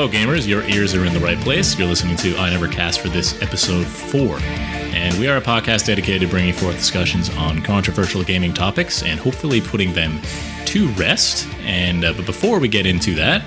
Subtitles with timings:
[0.00, 0.48] Hello, gamers.
[0.48, 1.78] Your ears are in the right place.
[1.78, 4.38] You're listening to I Never Cast for this episode four.
[4.40, 9.20] And we are a podcast dedicated to bringing forth discussions on controversial gaming topics and
[9.20, 10.18] hopefully putting them
[10.64, 11.46] to rest.
[11.64, 13.44] And uh, but before we get into that,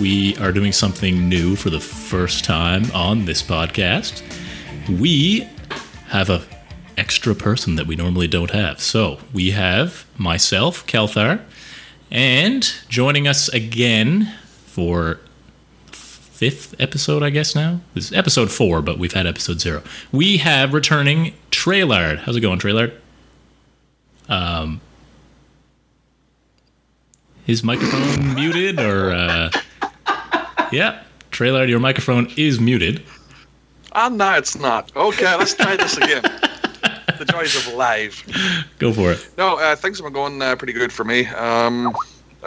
[0.00, 4.24] we are doing something new for the first time on this podcast.
[5.00, 5.48] We
[6.08, 6.42] have a
[6.98, 8.80] extra person that we normally don't have.
[8.80, 11.44] So we have myself, Kelthar,
[12.10, 14.34] and joining us again
[14.66, 15.20] for
[16.42, 17.78] fifth episode, I guess now.
[17.94, 19.80] This is episode four, but we've had episode zero.
[20.10, 22.18] We have returning Trailard.
[22.18, 22.92] How's it going, Trailard?
[24.28, 24.80] Um,
[27.44, 29.50] his microphone muted, or uh,
[30.72, 33.04] yeah, Trailard, your microphone is muted.
[33.92, 34.90] Ah, no, it's not.
[34.96, 36.22] Okay, let's try this again.
[36.22, 38.20] the joys of live.
[38.80, 39.28] Go for it.
[39.38, 41.24] No, uh, things have been going uh, pretty good for me.
[41.26, 41.94] Um,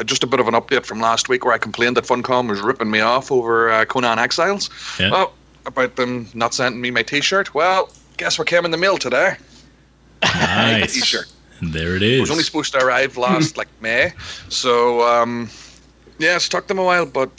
[0.03, 2.61] just a bit of an update from last week where I complained that Funcom was
[2.61, 4.69] ripping me off over uh, Conan Exiles.
[4.99, 5.11] Yeah.
[5.11, 5.33] Well,
[5.65, 7.53] about them not sending me my T-shirt.
[7.53, 9.35] Well, guess what came in the mail today?
[10.23, 10.93] Nice.
[10.99, 11.27] T-shirt.
[11.61, 12.21] There it It is.
[12.21, 14.11] was only supposed to arrive last like May,
[14.49, 15.49] so um,
[16.19, 17.29] yeah, it's took them a while, but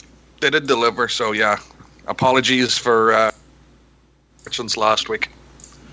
[0.41, 1.07] they did deliver.
[1.07, 1.59] So yeah,
[2.07, 3.31] apologies for uh,
[4.51, 5.29] since last week.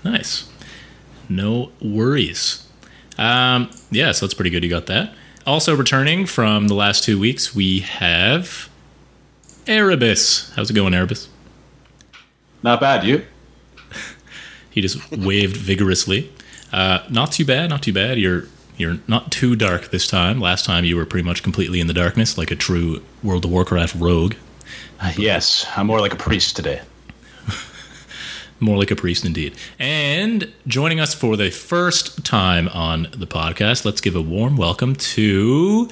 [0.03, 0.49] Nice.
[1.29, 2.67] No worries.
[3.19, 4.63] Um, yeah, so that's pretty good.
[4.63, 5.13] You got that.
[5.45, 8.67] Also returning from the last two weeks, we have
[9.67, 10.51] Erebus.
[10.55, 11.29] How's it going, Erebus?
[12.63, 13.25] Not bad, you?
[14.71, 16.29] He just waved vigorously.
[16.73, 18.19] Uh, not too bad, not too bad.
[18.19, 18.43] You're
[18.75, 20.41] you're not too dark this time.
[20.41, 23.51] Last time you were pretty much completely in the darkness, like a true World of
[23.51, 24.33] Warcraft rogue.
[25.15, 26.81] Yes, I'm more like a priest today.
[28.59, 29.53] More like a priest indeed.
[29.77, 34.95] And joining us for the first time on the podcast, let's give a warm welcome
[34.95, 35.89] to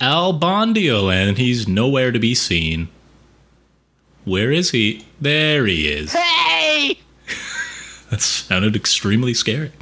[0.00, 2.88] Al Bondio, and he's nowhere to be seen.
[4.24, 5.04] Where is he?
[5.20, 6.12] There he is.
[6.12, 6.98] Hey!
[8.10, 9.72] That sounded extremely scary.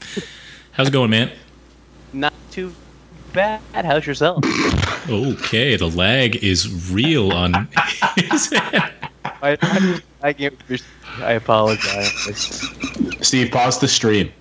[0.70, 1.30] How's it going, man?
[2.14, 2.72] Not too
[3.34, 3.60] bad.
[3.74, 4.42] How's yourself?
[5.06, 7.68] Okay, the lag is real on
[8.16, 8.90] his end.
[9.24, 10.56] I, I, I, can't-
[11.20, 12.12] I apologize.
[13.20, 14.32] Steve, pause the stream,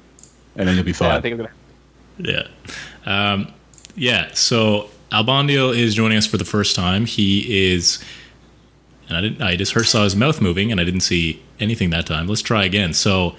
[0.56, 1.12] and then you'll be Yeah, fine.
[1.12, 1.52] I think I'm gonna.
[2.18, 2.48] Yeah.
[3.06, 3.54] Um,
[3.96, 7.06] yeah, so Albondio is joining us for the first time.
[7.06, 8.04] He is
[9.10, 11.90] and I didn't I just heard saw his mouth moving and I didn't see anything
[11.90, 12.28] that time.
[12.28, 12.94] Let's try again.
[12.94, 13.36] So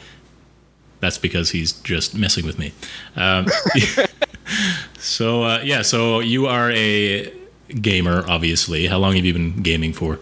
[1.01, 2.73] that's because he's just messing with me.
[3.17, 3.47] Um,
[4.99, 7.33] so uh, yeah, so you are a
[7.81, 8.87] gamer, obviously.
[8.87, 10.19] How long have you been gaming for?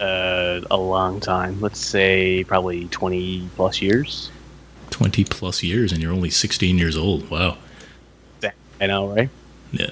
[0.00, 1.60] Uh, a long time.
[1.60, 4.30] Let's say probably 20 plus years.
[4.90, 7.28] Twenty plus years, and you're only sixteen years old.
[7.28, 7.58] Wow.
[8.80, 9.28] I know, right?
[9.72, 9.90] Yeah.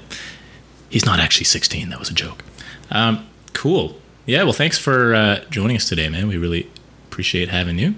[0.91, 1.88] He's not actually 16.
[1.88, 2.44] That was a joke.
[2.91, 3.97] Um, cool.
[4.26, 6.28] Yeah, well, thanks for uh, joining us today, man.
[6.28, 6.71] We really
[7.06, 7.94] appreciate having you.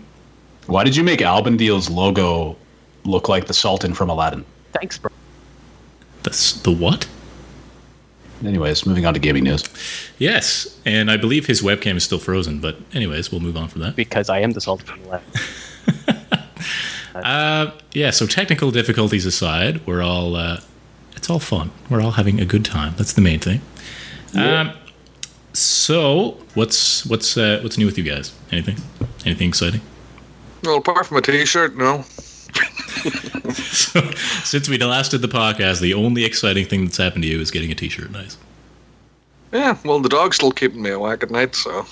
[0.67, 2.57] Why did you make Albandil's logo
[3.05, 4.45] look like the Sultan from Aladdin?
[4.73, 5.11] Thanks, bro.
[6.23, 7.07] That's the what?
[8.45, 9.65] Anyways, moving on to gaming news.
[10.19, 13.81] Yes, and I believe his webcam is still frozen, but anyways, we'll move on from
[13.83, 13.97] that.
[13.97, 16.33] Because I am the salt from the left.
[17.15, 20.61] Uh, yeah, so technical difficulties aside, we're all, uh,
[21.17, 21.71] it's all fun.
[21.89, 22.93] We're all having a good time.
[22.99, 23.63] That's the main thing.
[24.35, 24.73] Um,
[25.55, 28.35] so, what's what's uh, what's new with you guys?
[28.53, 28.77] Anything?
[29.25, 29.81] Anything exciting?
[30.63, 32.05] Well, apart from a T-shirt, no.
[32.57, 34.01] So,
[34.45, 37.51] since we last did the podcast, the only exciting thing that's happened to you is
[37.51, 38.11] getting a T-shirt.
[38.11, 38.37] Nice,
[39.53, 41.87] Yeah, well, the dog's still keeping me awake at night, so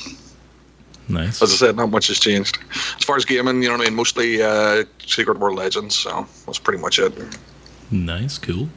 [1.09, 1.41] nice.
[1.43, 2.59] as I said, not much has changed.
[2.97, 6.27] As far as gaming, you know what I mean, mostly uh, Secret World Legends, so
[6.47, 7.13] that's pretty much it.
[7.91, 8.69] Nice, cool.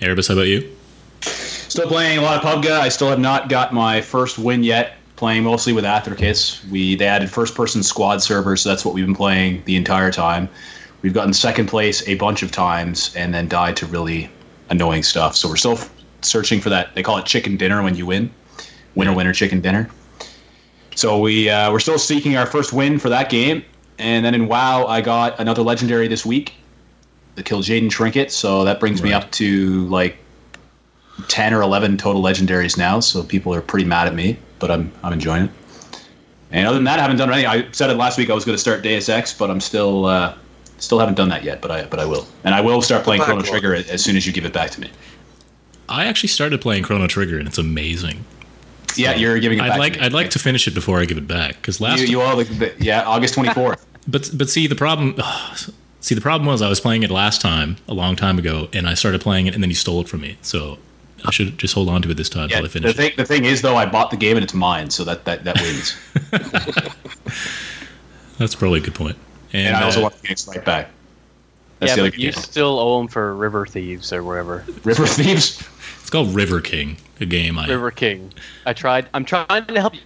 [0.00, 0.74] Erebus, how about you?
[1.20, 2.70] Still playing a lot of PUBG.
[2.70, 4.94] I still have not got my first win yet.
[5.16, 6.64] Playing mostly with Atherkis.
[6.70, 10.12] We they added first person squad servers, so that's what we've been playing the entire
[10.12, 10.48] time.
[11.02, 14.30] We've gotten second place a bunch of times and then died to really
[14.70, 15.36] annoying stuff.
[15.36, 15.78] So we're still
[16.22, 16.94] searching for that.
[16.94, 18.30] They call it chicken dinner when you win,
[18.94, 19.88] winner winner chicken dinner.
[20.94, 23.64] So we uh, we're still seeking our first win for that game.
[23.98, 26.54] And then in WoW, I got another legendary this week,
[27.34, 28.30] the Kil'jaeden Trinket.
[28.30, 30.16] So that brings me up to like
[31.26, 34.92] 10 or 11 total legendaries now, so people are pretty mad at me, but I'm
[35.02, 35.50] I'm enjoying it.
[36.50, 37.48] And other than that, I haven't done anything.
[37.48, 40.06] I said it last week I was going to start Deus Ex, but I'm still
[40.06, 40.34] uh,
[40.78, 41.60] still haven't done that yet.
[41.60, 44.16] But I but I will, and I will start playing Chrono Trigger as as soon
[44.16, 44.90] as you give it back to me.
[45.88, 48.24] I actually started playing Chrono Trigger, and it's amazing.
[48.96, 49.78] Yeah, you're giving it I'd back.
[49.78, 50.06] like to me.
[50.06, 52.36] I'd like to finish it before I give it back because last You, you all
[52.36, 53.80] like the, yeah August 24th.
[54.06, 55.16] But but see the problem.
[56.00, 58.88] see the problem was I was playing it last time a long time ago, and
[58.88, 60.36] I started playing it, and then you stole it from me.
[60.42, 60.78] So
[61.24, 62.90] I should just hold on to it this time Yeah, until I the finish.
[62.90, 62.96] it.
[62.96, 65.44] thing, the thing is, though, I bought the game and it's mine, so that that,
[65.44, 65.96] that wins.
[68.38, 69.16] That's probably a good point.
[69.52, 70.90] And, and I also uh, want the Phoenix right back.
[71.78, 72.40] That's yeah, the other but you game.
[72.40, 74.64] still owe him for River Thieves or whatever.
[74.84, 75.62] River Thieves.
[76.00, 77.68] it's called River King, a game I.
[77.68, 78.32] River King.
[78.66, 79.08] I tried.
[79.14, 80.00] I'm trying to help you.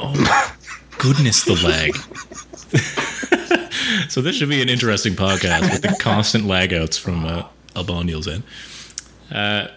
[0.00, 0.50] Oh my
[0.98, 1.94] goodness, the lag.
[4.08, 7.46] so this should be an interesting podcast with the constant lag outs from uh,
[7.76, 8.42] Albaniel's end.
[9.30, 9.68] Uh,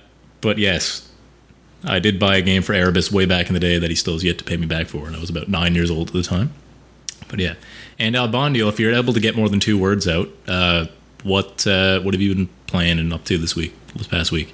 [0.42, 1.10] but yes,
[1.84, 4.14] I did buy a game for Erebus way back in the day that he still
[4.14, 6.14] has yet to pay me back for, and I was about nine years old at
[6.14, 6.54] the time.
[7.30, 7.56] But yeah,
[8.00, 10.86] and Albanio, if you're able to get more than two words out, uh,
[11.24, 14.54] what uh, what have you been playing and up to this week, this past week?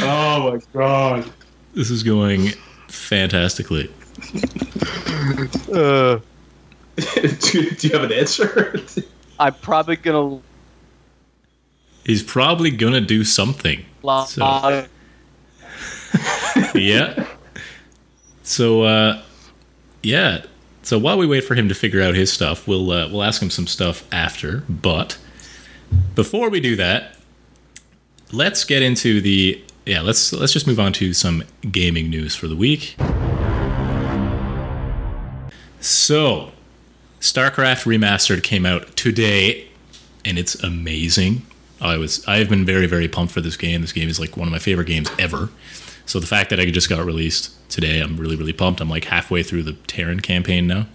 [0.00, 1.30] Oh my god.
[1.74, 2.48] This is going
[2.88, 3.90] fantastically.
[5.72, 6.18] Uh,
[6.96, 8.80] do, do you have an answer?
[9.38, 10.40] I'm probably gonna
[12.04, 13.84] He's probably gonna do something.
[14.02, 14.28] log.
[14.28, 14.86] So-
[16.74, 17.26] yeah.
[18.42, 19.22] So uh
[20.02, 20.44] yeah.
[20.82, 23.42] So while we wait for him to figure out his stuff, we'll uh, we'll ask
[23.42, 24.62] him some stuff after.
[24.68, 25.18] But
[26.14, 27.16] before we do that,
[28.32, 30.00] let's get into the yeah.
[30.00, 32.96] Let's let's just move on to some gaming news for the week.
[35.80, 36.52] So,
[37.20, 39.68] StarCraft Remastered came out today,
[40.24, 41.42] and it's amazing.
[41.80, 43.82] I was I've been very very pumped for this game.
[43.82, 45.50] This game is like one of my favorite games ever.
[46.08, 48.80] So the fact that I just got released today, I'm really really pumped.
[48.80, 50.86] I'm like halfway through the Terran campaign now.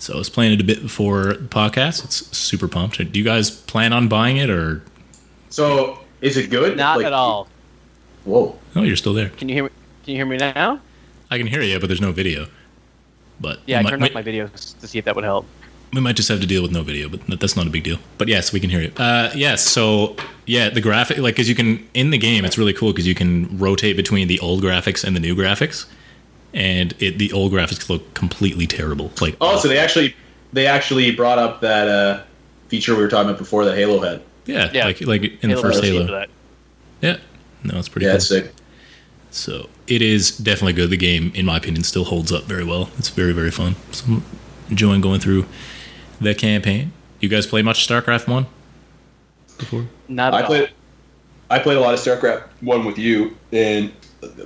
[0.00, 2.04] So I was playing it a bit before the podcast.
[2.04, 2.98] It's super pumped.
[2.98, 4.82] Do you guys plan on buying it or?
[5.50, 6.76] so, is it good?
[6.76, 7.48] Not Like- at all.
[8.24, 8.58] Whoa.
[8.76, 9.30] Oh, you're still there.
[9.30, 9.70] Can you hear me?
[10.04, 10.80] Can you hear me now?
[11.30, 12.48] I can hear you, but there's no video.
[13.40, 15.24] But Yeah, I we might, turned we, up my videos to see if that would
[15.24, 15.46] help.
[15.92, 17.98] We might just have to deal with no video, but that's not a big deal.
[18.18, 18.92] But yes, we can hear you.
[18.96, 22.72] Uh, yes, so yeah, the graphic, like, because you can in the game, it's really
[22.74, 25.86] cool because you can rotate between the old graphics and the new graphics,
[26.54, 29.10] and it the old graphics look completely terrible.
[29.20, 30.14] Like, Oh, so they actually
[30.52, 32.22] they actually brought up that uh,
[32.68, 34.22] feature we were talking about before that Halo had.
[34.46, 34.84] yeah, Yeah.
[34.86, 36.04] like like in the first Halo.
[36.06, 36.28] that.
[37.00, 37.16] Yeah,
[37.64, 38.16] no, it's pretty Yeah, cool.
[38.16, 38.52] it's sick.
[39.30, 40.88] So it is definitely good.
[40.90, 42.88] The game, in my opinion, still holds up very well.
[42.98, 43.76] It's very, very fun.
[43.92, 44.22] So I'm
[44.70, 45.44] enjoying going through
[46.20, 46.92] the campaign.
[47.20, 48.46] You guys play much StarCraft One
[49.58, 49.86] before?
[50.08, 50.70] Not I at played
[51.50, 53.92] I played a lot of StarCraft one with you, and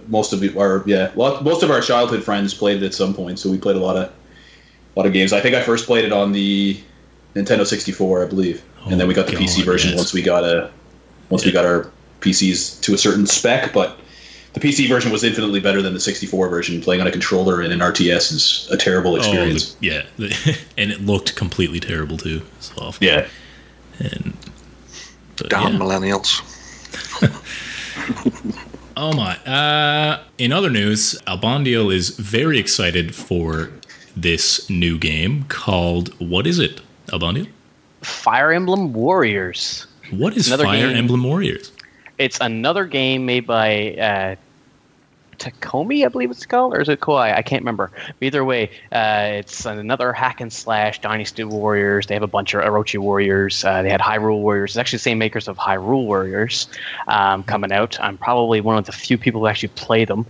[0.08, 3.38] most of our yeah, lot, most of our childhood friends played it at some point.
[3.38, 5.32] So we played a lot of a lot of games.
[5.32, 6.78] I think I first played it on the
[7.34, 9.98] Nintendo 64, I believe, and then we got the Oh, PC version yes.
[9.98, 10.70] once we got a
[11.30, 11.90] once we got our
[12.20, 13.72] PCs to a certain spec.
[13.72, 13.98] But
[14.52, 16.80] the PC version was infinitely better than the 64 version.
[16.80, 19.74] Playing on a controller and an RTS is a terrible experience.
[19.74, 22.42] Oh, the, yeah, the, and it looked completely terrible too.
[22.58, 23.06] It's awful.
[23.06, 23.26] yeah.
[23.98, 24.36] And
[25.36, 25.78] damn yeah.
[25.78, 26.48] millennials.
[28.96, 29.36] Oh my!
[29.38, 33.70] Uh, in other news, Albondio is very excited for
[34.14, 36.80] this new game called what is it?
[37.06, 37.48] Albondio?
[38.02, 39.86] Fire Emblem Warriors.
[40.10, 40.96] What is Another Fire game.
[40.96, 41.71] Emblem Warriors?
[42.22, 44.36] It's another game made by uh,
[45.42, 47.36] Takomi, I believe it's called, or is it Koei?
[47.36, 47.90] I can't remember.
[47.94, 52.06] But either way, uh, it's another hack and slash Dynasty Warriors.
[52.06, 53.64] They have a bunch of Orochi Warriors.
[53.64, 54.70] Uh, they had Hyrule Warriors.
[54.70, 56.68] It's actually the same makers of Hyrule Warriors
[57.08, 57.98] um, coming out.
[58.00, 60.26] I'm probably one of the few people who actually play them,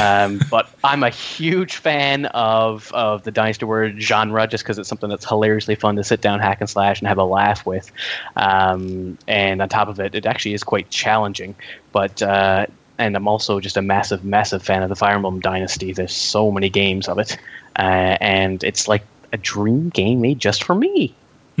[0.00, 4.88] um, but I'm a huge fan of of the Dynasty Warrior genre just because it's
[4.88, 7.92] something that's hilariously fun to sit down, hack and slash, and have a laugh with.
[8.34, 11.54] Um, and on top of it, it actually is quite challenging.
[11.92, 12.66] But uh,
[12.98, 15.92] and I'm also just a massive, massive fan of the Fire Emblem Dynasty.
[15.92, 17.36] There's so many games of it,
[17.78, 21.14] uh, and it's like a dream game made just for me.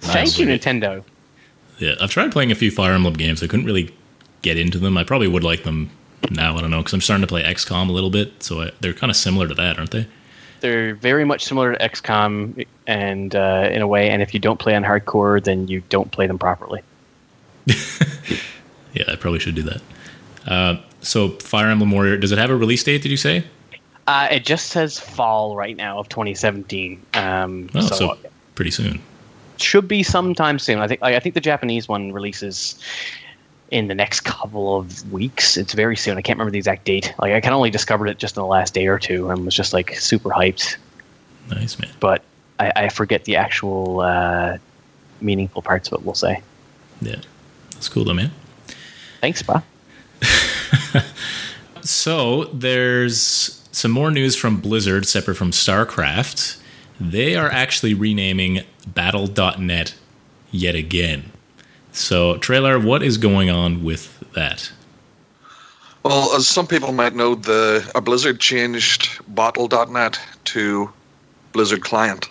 [0.00, 1.04] Thank you, Nintendo.
[1.78, 3.42] Yeah, I've tried playing a few Fire Emblem games.
[3.42, 3.94] I couldn't really
[4.42, 4.96] get into them.
[4.96, 5.90] I probably would like them
[6.30, 6.56] now.
[6.56, 8.42] I don't know because I'm starting to play XCOM a little bit.
[8.42, 10.06] So I, they're kind of similar to that, aren't they?
[10.60, 14.10] They're very much similar to XCOM, and uh, in a way.
[14.10, 16.82] And if you don't play on hardcore, then you don't play them properly.
[18.92, 19.80] Yeah, I probably should do that.
[20.46, 23.02] Uh, so Fire Emblem Warrior, does it have a release date?
[23.02, 23.44] Did you say?
[24.06, 27.00] Uh, it just says fall right now of 2017.
[27.14, 28.18] Um, Oh, so, so
[28.54, 29.00] pretty soon.
[29.58, 30.78] should be sometime soon.
[30.80, 31.02] I think.
[31.02, 32.78] I think the Japanese one releases
[33.70, 35.56] in the next couple of weeks.
[35.56, 36.18] It's very soon.
[36.18, 37.14] I can't remember the exact date.
[37.20, 39.54] Like I can only discovered it just in the last day or two, and was
[39.54, 40.76] just like super hyped.
[41.48, 41.90] Nice man.
[42.00, 42.22] But
[42.58, 44.58] I, I forget the actual uh,
[45.20, 46.04] meaningful parts of it.
[46.04, 46.42] We'll say.
[47.00, 47.16] Yeah,
[47.74, 48.32] that's cool though, man.
[49.20, 49.62] Thanks, Bob.
[51.82, 56.58] So there's some more news from Blizzard, separate from StarCraft.
[57.00, 59.94] they are actually renaming Battle.net
[60.50, 61.32] yet again.
[61.92, 64.70] So, trailer, what is going on with that?
[66.02, 70.90] Well, as some people might know, the a Blizzard changed Battle.net to
[71.52, 72.28] Blizzard Client,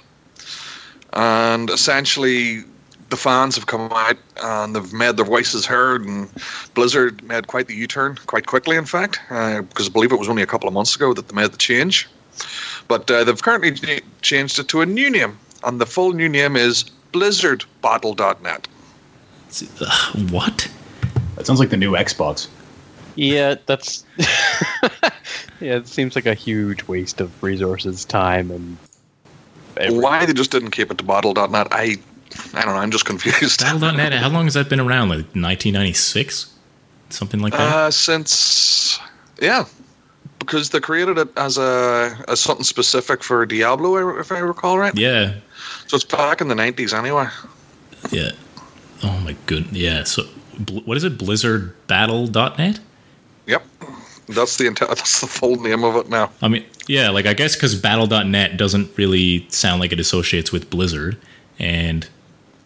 [1.13, 2.63] and essentially
[3.09, 6.29] the fans have come out and they've made their voices heard, and
[6.73, 8.75] Blizzard made quite the U-turn quite quickly.
[8.75, 11.27] In fact, uh, because I believe it was only a couple of months ago that
[11.27, 12.07] they made the change,
[12.87, 16.55] but uh, they've currently changed it to a new name, and the full new name
[16.55, 18.67] is Blizzard Battle.net.
[20.29, 20.69] What?
[21.35, 22.47] That sounds like the new Xbox.
[23.15, 24.05] Yeah, that's.
[25.59, 28.77] yeah, it seems like a huge waste of resources, time, and.
[29.77, 30.01] everything.
[30.01, 31.97] Why they just didn't keep it to Battle.net, I,
[32.53, 32.81] I don't know.
[32.81, 33.59] I'm just confused.
[33.59, 35.09] Battle.net, how long has that been around?
[35.09, 36.53] Like 1996?
[37.09, 37.59] Something like that?
[37.59, 38.99] Uh, since
[39.41, 39.65] yeah,
[40.39, 44.95] because they created it as a as something specific for Diablo, if I recall right.
[44.95, 45.35] yeah.
[45.87, 47.27] So it's back in the nineties anyway.
[48.11, 48.31] Yeah.
[49.03, 49.77] Oh my goodness.
[49.77, 50.03] Yeah.
[50.03, 50.23] So,
[50.85, 51.17] what is it?
[51.17, 52.79] BlizzardBattle.net?
[53.47, 53.65] Yep,
[54.27, 56.31] that's the enti- that's the full name of it now.
[56.41, 60.69] I mean, yeah, like I guess because Battle.net doesn't really sound like it associates with
[60.69, 61.17] Blizzard,
[61.57, 62.07] and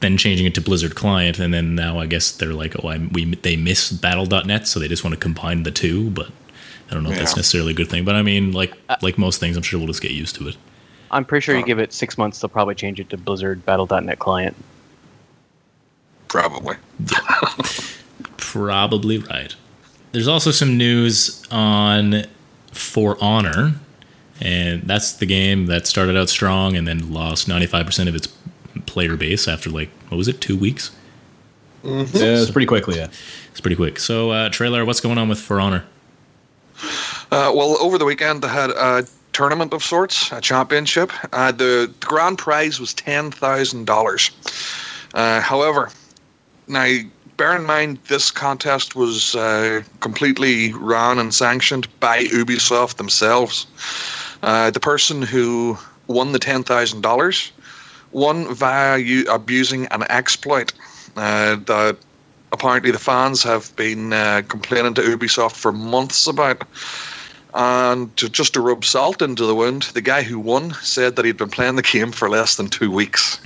[0.04, 2.98] then changing it to Blizzard Client, and then now I guess they're like, oh, I,
[2.98, 6.12] we they miss Battle.net, so they just want to combine the two.
[6.12, 6.30] But
[6.90, 8.06] I don't know if that's necessarily a good thing.
[8.06, 10.48] But I mean, like uh, like most things, I'm sure we'll just get used to
[10.50, 10.58] it.
[11.10, 13.66] I'm pretty sure you uh, give it six months, they'll probably change it to Blizzard
[13.66, 14.56] Battle.net client.
[16.28, 16.76] Probably.
[18.38, 19.56] Probably right.
[20.12, 22.26] There's also some news on
[22.72, 23.76] For Honor,
[24.42, 28.28] and that's the game that started out strong and then lost 95% of its
[28.86, 30.92] player base after like what was it, two weeks?
[31.84, 32.96] Yeah, it's pretty quickly.
[32.98, 33.10] Yeah.
[33.52, 34.00] It's pretty quick.
[34.00, 35.84] So, uh, trailer, what's going on with For Honor?
[37.30, 41.12] Uh, well, over the weekend they had a tournament of sorts, a championship.
[41.34, 44.32] Uh, the, the grand prize was ten thousand dollars.
[45.14, 45.90] Uh, however,
[46.68, 46.98] now
[47.38, 53.68] bear in mind this contest was uh, completely run and sanctioned by Ubisoft themselves.
[54.42, 57.52] Uh, the person who won the ten thousand dollars
[58.14, 60.74] won via u- abusing an exploit
[61.16, 61.98] uh, that
[62.52, 66.64] apparently the fans have been uh, complaining to Ubisoft for months about.
[67.56, 71.26] And to, just to rub salt into the wound, the guy who won said that
[71.26, 73.40] he'd been playing the game for less than two weeks.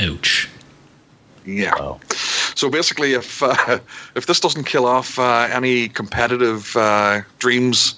[0.00, 0.48] Ouch.
[1.44, 1.74] Yeah.
[1.76, 2.00] Wow.
[2.54, 3.78] So basically, if uh,
[4.14, 7.94] if this doesn't kill off uh, any competitive uh, dreams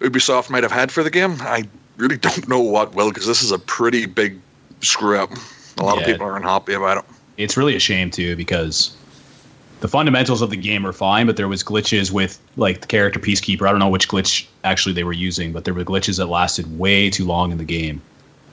[0.00, 1.64] Ubisoft might have had for the game, I
[1.96, 4.41] really don't know what will, because this is a pretty big
[4.82, 5.30] screw up.
[5.78, 7.04] A lot of people are unhappy about it.
[7.36, 8.94] It's really a shame too because
[9.80, 13.18] the fundamentals of the game are fine, but there was glitches with like the character
[13.18, 13.66] Peacekeeper.
[13.66, 16.78] I don't know which glitch actually they were using, but there were glitches that lasted
[16.78, 18.00] way too long in the game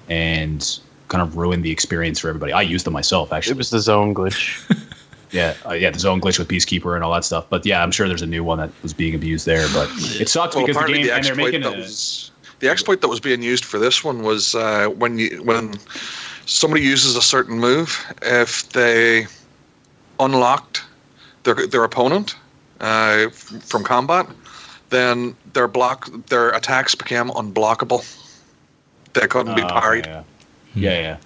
[0.09, 2.53] and kind of ruined the experience for everybody.
[2.53, 3.51] I used them myself actually.
[3.51, 4.65] It was the zone glitch.
[5.31, 7.45] Yeah, uh, yeah, the zone glitch with Peacekeeper and all that stuff.
[7.49, 9.67] But yeah, I'm sure there's a new one that was being abused there.
[9.73, 12.28] But it sucks Well, because the game the and they're making that a, was
[12.59, 15.73] the exploit that was being used for this one was uh, when you when
[16.45, 19.27] somebody uses a certain move, if they
[20.19, 20.83] unlocked
[21.43, 22.35] their their opponent
[22.81, 24.27] uh, from combat,
[24.89, 28.03] then their block their attacks became unblockable.
[29.13, 30.05] They couldn't be Oh, parried.
[30.05, 30.23] Yeah,
[30.75, 31.17] yeah, yeah.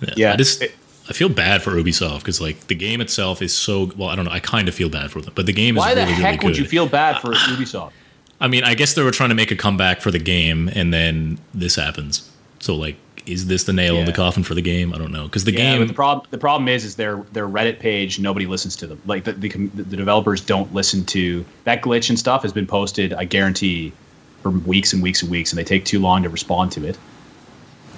[0.00, 0.14] Yeah.
[0.16, 0.74] Yeah, I just it-
[1.08, 4.08] I feel bad for Ubisoft because like the game itself is so well.
[4.08, 4.32] I don't know.
[4.32, 6.22] I kind of feel bad for them, but the game is Why the really, really
[6.24, 6.46] heck good.
[6.48, 7.92] would you feel bad for Ubisoft?
[8.40, 10.92] I mean, I guess they were trying to make a comeback for the game, and
[10.92, 12.30] then this happens.
[12.58, 14.92] So, like, is this the nail in the coffin for the game?
[14.94, 15.86] I don't know because the Yeah, but game.
[15.88, 19.00] the problem the problem is is their their Reddit page nobody listens to them.
[19.06, 23.12] Like the, the the developers don't listen to that glitch and stuff has been posted.
[23.14, 23.92] I guarantee
[24.42, 26.96] for weeks and weeks and weeks, and they take too long to respond to it,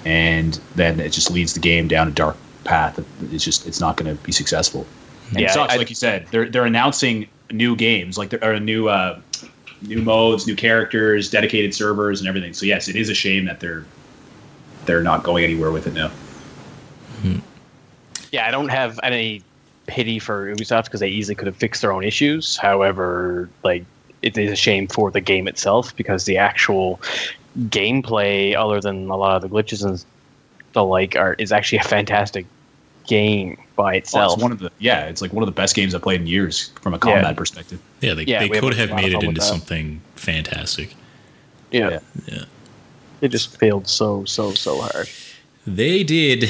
[0.05, 2.99] and then it just leads the game down a dark path.
[3.31, 4.85] It's just it's not going to be successful.
[5.31, 6.25] And Yeah, it sucks, I- like you said.
[6.31, 9.19] They're they're announcing new games, like there are a new uh,
[9.81, 12.53] new modes, new characters, dedicated servers, and everything.
[12.53, 13.85] So yes, it is a shame that they're
[14.85, 16.09] they're not going anywhere with it now.
[17.21, 17.39] Hmm.
[18.31, 19.43] yeah, I don't have any
[19.87, 22.55] pity for Ubisoft because they easily could have fixed their own issues.
[22.55, 23.85] However, like
[24.21, 27.01] it is a shame for the game itself because the actual
[27.57, 30.03] gameplay, other than a lot of the glitches and
[30.73, 32.45] the like, are is actually a fantastic
[33.09, 34.33] game by Well, itself.
[34.35, 36.27] it's one of the yeah, it's like one of the best games I've played in
[36.27, 37.79] years from a combat perspective.
[37.99, 40.95] Yeah, they, Yeah, they we have could have made it into something fantastic.
[41.71, 41.89] yeah.
[41.89, 41.99] Yeah.
[42.27, 42.43] Yeah.
[43.21, 45.09] it just failed so so so hard.
[45.67, 46.49] They did.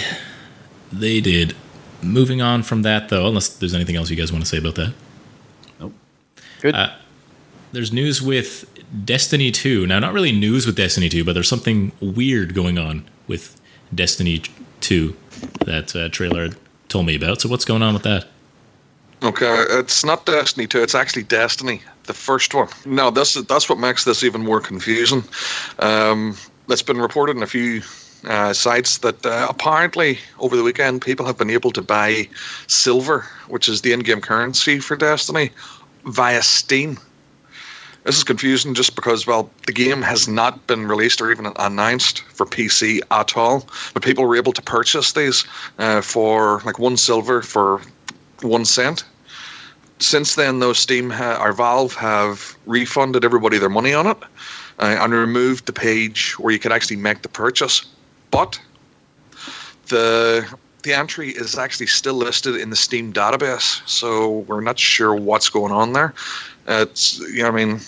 [0.91, 1.55] They did.
[2.01, 4.75] Moving on from that, though, unless there's anything else you guys want to say about
[4.75, 4.93] that.
[5.79, 5.93] Nope.
[6.61, 6.73] Good.
[6.75, 6.91] Uh,
[7.73, 8.65] there's news with
[9.05, 9.85] Destiny 2.
[9.85, 13.59] Now, not really news with Destiny 2, but there's something weird going on with
[13.93, 14.41] Destiny
[14.81, 15.15] 2
[15.65, 16.49] that uh, trailer
[16.87, 17.41] told me about.
[17.41, 18.27] So what's going on with that?
[19.21, 22.69] Okay, it's not Destiny 2, it's actually Destiny, the first one.
[22.85, 25.25] No, this, that's what makes this even more confusing.
[25.79, 26.37] Um,
[26.69, 27.81] it's been reported in a few
[28.25, 32.29] uh, sites that uh, apparently over the weekend people have been able to buy
[32.67, 35.51] silver, which is the in game currency for Destiny,
[36.05, 36.97] via Steam.
[38.03, 42.21] This is confusing just because, well, the game has not been released or even announced
[42.21, 43.67] for PC at all.
[43.93, 45.45] But people were able to purchase these
[45.77, 47.81] uh, for like one silver for
[48.41, 49.03] one cent.
[49.99, 54.17] Since then, though, Steam ha- or Valve have refunded everybody their money on it
[54.79, 57.85] uh, and removed the page where you could actually make the purchase.
[58.31, 58.59] But
[59.87, 60.47] the
[60.83, 65.49] the entry is actually still listed in the Steam database, so we're not sure what's
[65.49, 66.13] going on there.
[66.67, 67.79] It's you know, I mean,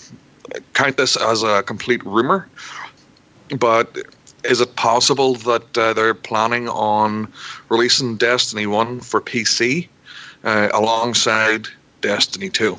[0.74, 2.48] count this as a complete rumor,
[3.58, 3.96] but
[4.44, 7.32] is it possible that uh, they're planning on
[7.68, 9.88] releasing Destiny One for PC
[10.44, 11.68] uh, alongside
[12.00, 12.76] Destiny Two?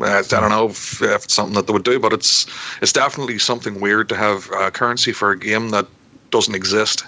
[0.00, 2.46] Uh, I don't know if, if, it's something that they would do, but it's
[2.80, 5.86] it's definitely something weird to have uh, currency for a game that
[6.30, 7.04] doesn't exist.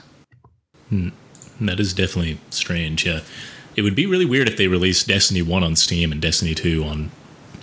[0.89, 1.09] Hmm.
[1.67, 3.07] That is definitely strange.
[3.07, 3.21] Yeah,
[3.77, 6.85] it would be really weird if they released Destiny One on Steam and Destiny Two
[6.85, 7.11] on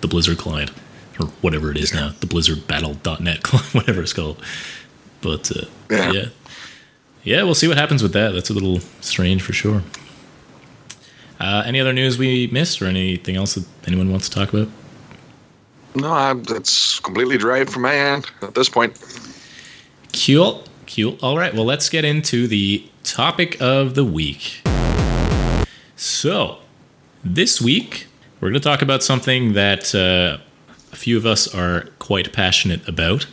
[0.02, 0.72] the Blizzard client
[1.20, 4.42] or whatever it is now, the Blizzard Battle.net client, whatever it's called.
[5.22, 6.12] But uh, yeah.
[6.12, 6.26] yeah,
[7.24, 8.32] yeah, we'll see what happens with that.
[8.32, 9.84] That's a little strange for sure.
[11.40, 14.68] Uh, any other news we missed, or anything else that anyone wants to talk about?
[15.96, 18.98] No, I'm, completely dry from my end at this point.
[20.14, 21.18] Cool, cool.
[21.22, 24.62] All right, well, let's get into the topic of the week.
[25.96, 26.60] So,
[27.24, 28.06] this week
[28.40, 30.38] we're going to talk about something that uh,
[30.92, 33.26] a few of us are quite passionate about.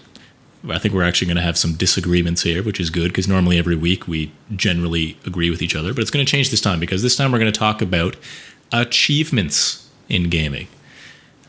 [0.69, 3.59] I think we're actually going to have some disagreements here, which is good because normally
[3.59, 5.93] every week we generally agree with each other.
[5.93, 8.17] But it's going to change this time because this time we're going to talk about
[8.73, 10.69] achievements in gaming.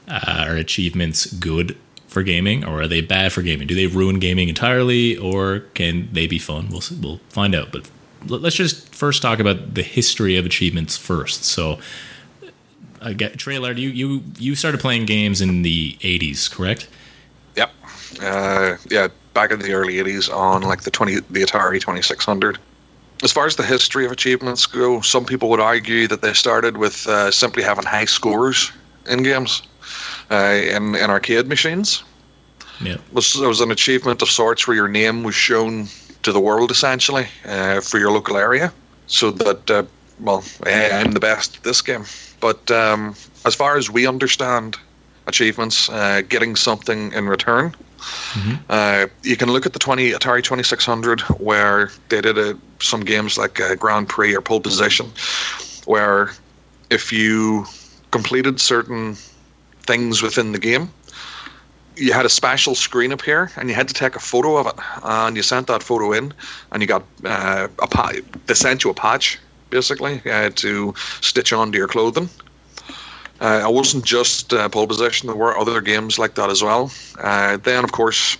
[0.07, 3.67] Uh, are achievements good for gaming or are they bad for gaming?
[3.67, 6.67] Do they ruin gaming entirely or can they be fun?
[6.69, 7.71] We'll, we'll find out.
[7.71, 7.89] But
[8.25, 11.43] let's just first talk about the history of achievements first.
[11.43, 11.79] So,
[13.01, 13.71] I get trailer.
[13.71, 16.87] You you you started playing games in the '80s, correct?
[17.55, 17.71] Yep.
[18.21, 22.57] Uh, yeah, back in the early '80s on like the twenty the Atari 2600.
[23.23, 26.77] As far as the history of achievements go, some people would argue that they started
[26.77, 28.71] with uh, simply having high scores
[29.09, 29.63] in games,
[30.29, 32.03] uh, in in arcade machines.
[32.79, 35.87] Yeah, it was, it was an achievement of sorts where your name was shown
[36.23, 38.73] to the world essentially uh, for your local area,
[39.07, 39.83] so that uh,
[40.19, 42.05] well, I'm the best at this game.
[42.39, 44.77] But um, as far as we understand
[45.27, 48.55] achievements, uh, getting something in return, mm-hmm.
[48.69, 53.37] uh, you can look at the 20 Atari 2600 where they did a, some games
[53.37, 55.07] like uh, Grand Prix or Pole Position,
[55.85, 56.31] where
[56.89, 57.65] if you
[58.11, 59.15] completed certain
[59.81, 60.89] things within the game,
[61.97, 64.75] you had a special screen appear and you had to take a photo of it
[65.03, 66.33] and you sent that photo in
[66.71, 68.13] and you got uh, a pa-
[68.45, 72.29] they sent you a patch basically uh, to stitch onto your clothing.
[73.39, 75.27] Uh, I wasn't just uh, pole position.
[75.27, 76.91] There were other games like that as well.
[77.19, 78.37] Uh, then, of course,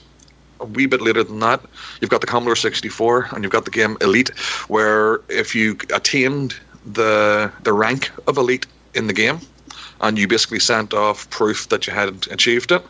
[0.60, 1.62] a wee bit later than that,
[2.02, 4.30] you've got the Commodore 64 and you've got the game Elite,
[4.70, 6.56] where if you attained
[6.93, 8.65] the the rank of Elite
[8.96, 9.39] in the game,
[10.02, 12.84] and you basically sent off proof that you had achieved it,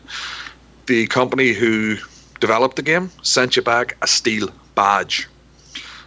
[0.88, 1.96] the company who
[2.40, 5.28] developed the game sent you back a steel badge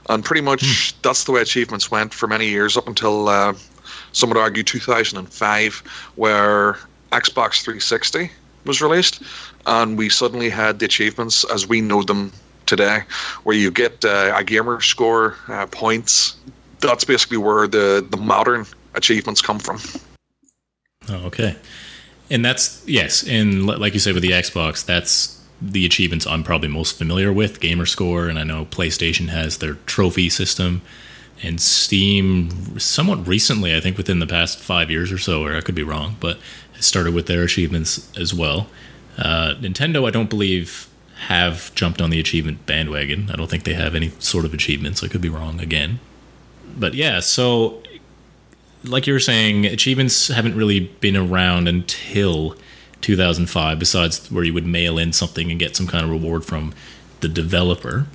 [0.10, 1.02] and pretty much mm.
[1.02, 3.54] that's the way achievements went for many years up until uh,
[4.12, 5.76] some would argue 2005,
[6.16, 6.74] where
[7.12, 8.30] Xbox 360
[8.66, 9.24] was released,
[9.66, 12.32] and we suddenly had the achievements as we know them
[12.66, 13.00] today,
[13.44, 16.36] where you get uh, a gamer score uh, points.
[16.80, 18.66] That's basically where the the modern
[18.96, 19.80] achievements come from.
[21.10, 21.56] Oh, okay,
[22.32, 26.70] and that's yes, and like you said with the Xbox, that's the achievements I'm probably
[26.70, 30.82] most familiar with, Gamerscore, and I know PlayStation has their trophy system,
[31.44, 35.62] and Steam somewhat recently, I think within the past five years or so, or I
[35.62, 36.40] could be wrong, but
[36.80, 38.68] started with their achievements as well.
[39.18, 40.88] Uh, Nintendo, I don't believe,
[41.28, 43.30] have jumped on the achievement bandwagon.
[43.32, 45.04] I don't think they have any sort of achievements.
[45.04, 46.00] I could be wrong again.
[46.76, 47.84] But yeah, so
[48.84, 52.56] like you were saying, achievements haven't really been around until
[53.02, 56.74] 2005, besides where you would mail in something and get some kind of reward from
[57.20, 58.08] the developer.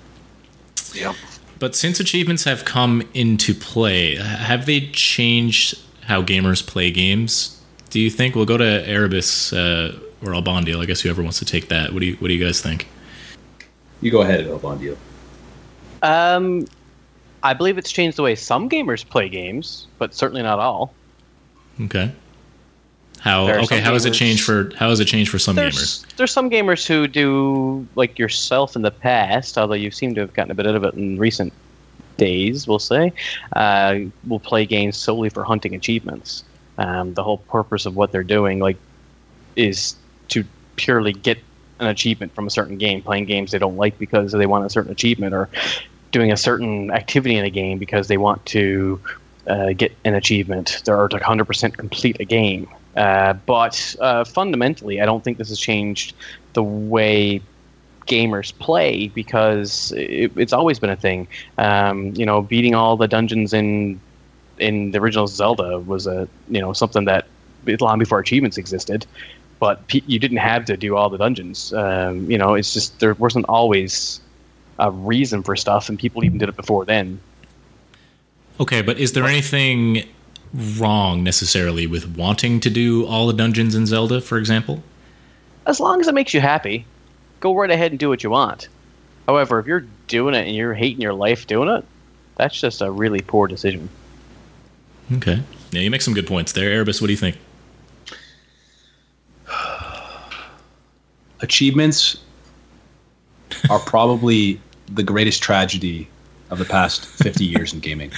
[0.93, 1.15] Yeah.
[1.59, 7.63] But since achievements have come into play, have they changed how gamers play games?
[7.91, 10.83] Do you think we'll go to Erebus uh, or Albondiel?
[10.83, 11.93] I guess whoever wants to take that.
[11.93, 12.89] What do you What do you guys think?
[14.03, 14.97] You go ahead, Albondiel.
[16.03, 16.67] Um,
[17.43, 20.93] I believe it's changed the way some gamers play games, but certainly not all.
[21.81, 22.13] Okay.
[23.21, 23.81] How okay?
[23.81, 26.17] How has it changed for how has it changed for some There's gamers?
[26.17, 30.35] there's some gamers who do like yourself in the past, although you seem to have
[30.35, 31.53] gotten a bit out of it in recent
[32.17, 32.69] days.
[32.69, 33.13] We'll say,
[33.55, 36.45] uh, will play games solely for hunting achievements.
[36.79, 38.77] Um, the whole purpose of what they're doing, like,
[39.57, 39.97] is
[40.29, 40.45] to
[40.77, 41.39] purely get
[41.81, 43.03] an achievement from a certain game.
[43.03, 45.49] Playing games they don't like because they want a certain achievement, or
[46.17, 48.99] doing a certain activity in a game because they want to
[49.47, 52.67] uh, get an achievement or to 100% complete a game.
[52.97, 56.15] Uh, but uh, fundamentally, I don't think this has changed
[56.55, 57.43] the way
[58.07, 61.29] gamers play because it, it's always been a thing.
[61.59, 64.01] Um, you know, beating all the dungeons in
[64.59, 67.27] in the original Zelda was a you know something that
[67.81, 69.07] long before achievements existed.
[69.59, 71.73] But you didn't have to do all the dungeons.
[71.73, 74.21] Um, you know, it's just there wasn't always
[74.79, 77.21] a reason for stuff, and people even did it before then.
[78.59, 80.05] Okay, but is there anything
[80.79, 84.83] wrong necessarily with wanting to do all the dungeons in Zelda, for example?
[85.67, 86.87] as long as it makes you happy,
[87.41, 88.69] go right ahead and do what you want.
[89.27, 91.85] However, if you're doing it and you're hating your life doing it,
[92.37, 93.89] that's just a really poor decision.
[95.13, 95.43] Okay.
[95.73, 97.01] Yeah, you make some good points there, Erebus.
[97.01, 97.37] What do you think?
[101.41, 102.19] Achievements
[103.69, 106.09] are probably the greatest tragedy
[106.51, 108.13] of the past 50 years in gaming.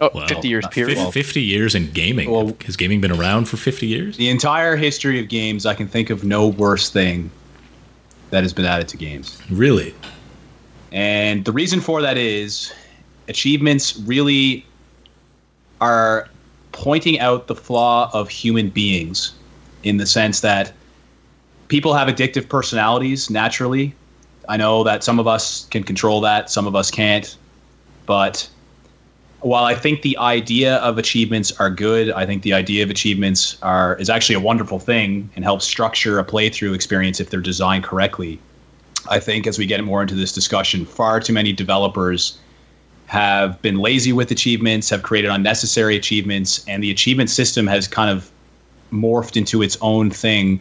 [0.00, 0.26] Oh, Wow.
[0.26, 0.98] 50 years Uh, period.
[0.98, 2.30] Fif- Fifty years in gaming.
[2.30, 4.16] Well- Has gaming been around for fifty years?
[4.16, 7.30] The entire history of games, I can think of no worse thing
[8.30, 9.38] that has been added to games.
[9.50, 9.94] Really?
[10.92, 12.72] And the reason for that is
[13.28, 14.66] achievements really
[15.80, 16.28] are
[16.72, 19.32] pointing out the flaw of human beings
[19.84, 20.72] in the sense that
[21.68, 23.94] people have addictive personalities naturally.
[24.48, 27.36] I know that some of us can control that, some of us can't.
[28.06, 28.48] But
[29.40, 33.58] while I think the idea of achievements are good, I think the idea of achievements
[33.62, 37.84] are is actually a wonderful thing and helps structure a playthrough experience if they're designed
[37.84, 38.38] correctly.
[39.10, 42.38] I think as we get more into this discussion, far too many developers
[43.06, 48.10] have been lazy with achievements, have created unnecessary achievements, and the achievement system has kind
[48.10, 48.30] of
[48.92, 50.60] morphed into its own thing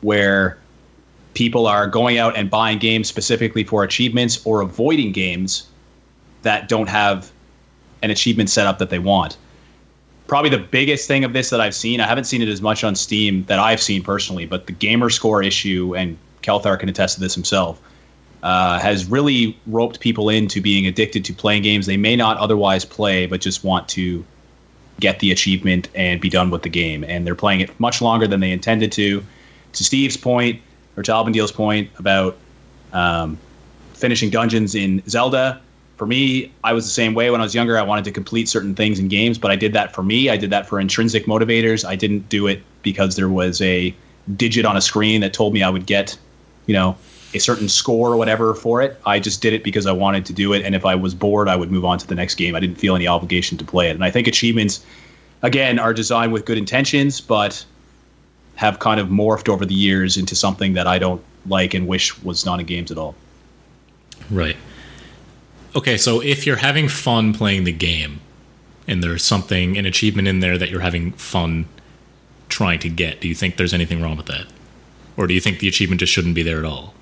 [0.00, 0.58] where
[1.36, 5.68] people are going out and buying games specifically for achievements or avoiding games
[6.42, 7.30] that don't have
[8.02, 9.36] an achievement setup that they want.
[10.28, 12.82] Probably the biggest thing of this that I've seen, I haven't seen it as much
[12.82, 17.16] on Steam that I've seen personally, but the gamer score issue, and Kelthar can attest
[17.16, 17.82] to this himself,
[18.42, 22.86] uh, has really roped people into being addicted to playing games they may not otherwise
[22.86, 24.24] play, but just want to
[25.00, 27.04] get the achievement and be done with the game.
[27.04, 29.22] And they're playing it much longer than they intended to.
[29.74, 30.62] To Steve's point,
[30.96, 32.36] or to Albandale's point about
[32.92, 33.38] um,
[33.94, 35.60] finishing dungeons in Zelda,
[35.96, 37.78] for me, I was the same way when I was younger.
[37.78, 40.28] I wanted to complete certain things in games, but I did that for me.
[40.28, 41.86] I did that for intrinsic motivators.
[41.86, 43.94] I didn't do it because there was a
[44.36, 46.18] digit on a screen that told me I would get,
[46.66, 46.96] you know,
[47.32, 49.00] a certain score or whatever for it.
[49.06, 51.48] I just did it because I wanted to do it, and if I was bored,
[51.48, 52.54] I would move on to the next game.
[52.54, 53.92] I didn't feel any obligation to play it.
[53.92, 54.84] And I think achievements,
[55.42, 57.64] again, are designed with good intentions, but
[58.56, 62.20] have kind of morphed over the years into something that I don't like and wish
[62.22, 63.14] was not in games at all.
[64.30, 64.56] Right.
[65.74, 68.20] Okay, so if you're having fun playing the game
[68.88, 71.66] and there's something, an achievement in there that you're having fun
[72.48, 74.46] trying to get, do you think there's anything wrong with that?
[75.16, 76.94] Or do you think the achievement just shouldn't be there at all?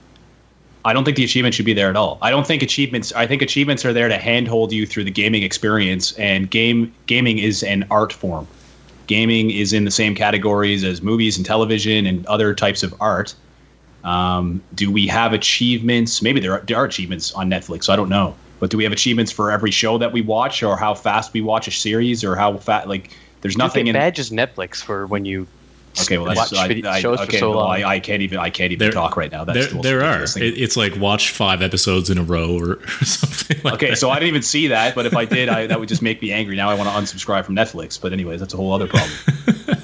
[0.85, 2.19] I don't think the achievement should be there at all.
[2.21, 3.13] I don't think achievements.
[3.15, 7.39] I think achievements are there to handhold you through the gaming experience, and game gaming
[7.39, 8.47] is an art form.
[9.07, 13.35] Gaming is in the same categories as movies and television and other types of art.
[14.03, 16.23] Um, do we have achievements?
[16.23, 17.89] Maybe there are, there are achievements on Netflix.
[17.89, 20.77] I don't know, but do we have achievements for every show that we watch, or
[20.77, 22.87] how fast we watch a series, or how fast?
[22.87, 24.01] Like, there's You nothing get in.
[24.01, 25.47] badges Netflix for when you
[26.03, 27.83] Okay, well, watch that's I, I, shows okay, for so well, long.
[27.83, 28.39] I, I can't even.
[28.39, 29.45] I can't even There- talk right now.
[29.45, 30.25] That's there there are.
[30.25, 33.97] It, it's like watch five episodes in a row or, or something like Okay, that.
[33.97, 36.21] so I didn't even see that, but if I did, I, that would just make
[36.21, 36.57] me angry.
[36.57, 38.01] Now I want to unsubscribe from Netflix.
[38.01, 39.13] But anyways, that's a whole other problem.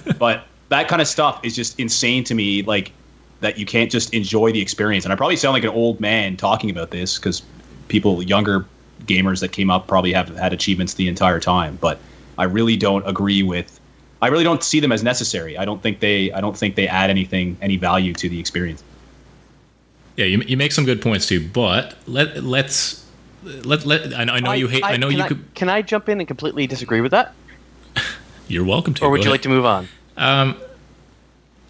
[0.19, 2.63] but that kind of stuff is just insane to me.
[2.63, 2.93] Like
[3.41, 5.05] that you can't just enjoy the experience.
[5.05, 7.43] And I probably sound like an old man talking about this because
[7.89, 8.67] people, younger
[9.05, 11.79] gamers that came up, probably have had achievements the entire time.
[11.81, 11.99] But
[12.39, 13.80] I really don't agree with.
[14.23, 15.57] I really don't see them as necessary.
[15.57, 16.31] I don't think they.
[16.33, 18.85] I don't think they add anything, any value to the experience.
[20.17, 23.07] Yeah, you, you make some good points too, but let let's
[23.43, 25.83] let let I know, I know you hate I, know you I, could Can I
[25.83, 27.33] jump in and completely disagree with that,
[28.49, 29.05] you're welcome to.
[29.05, 29.33] or would you ahead.
[29.33, 29.89] like to move on?
[30.17, 30.61] Um,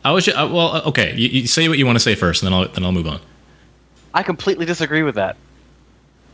[0.05, 1.15] I was ju- uh, well, uh, okay.
[1.15, 3.07] You, you say what you want to say first, and then I'll then I'll move
[3.07, 3.21] on.
[4.13, 5.37] I completely disagree with that.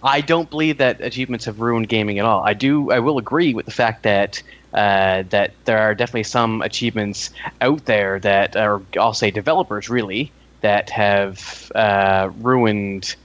[0.03, 2.43] I don't believe that achievements have ruined gaming at all.
[2.43, 2.91] I do.
[2.91, 4.43] I will agree with the fact that
[4.77, 7.31] uh, that there are definitely some achievements
[7.63, 13.17] out there that are, I'll say, developers really that have uh, ruined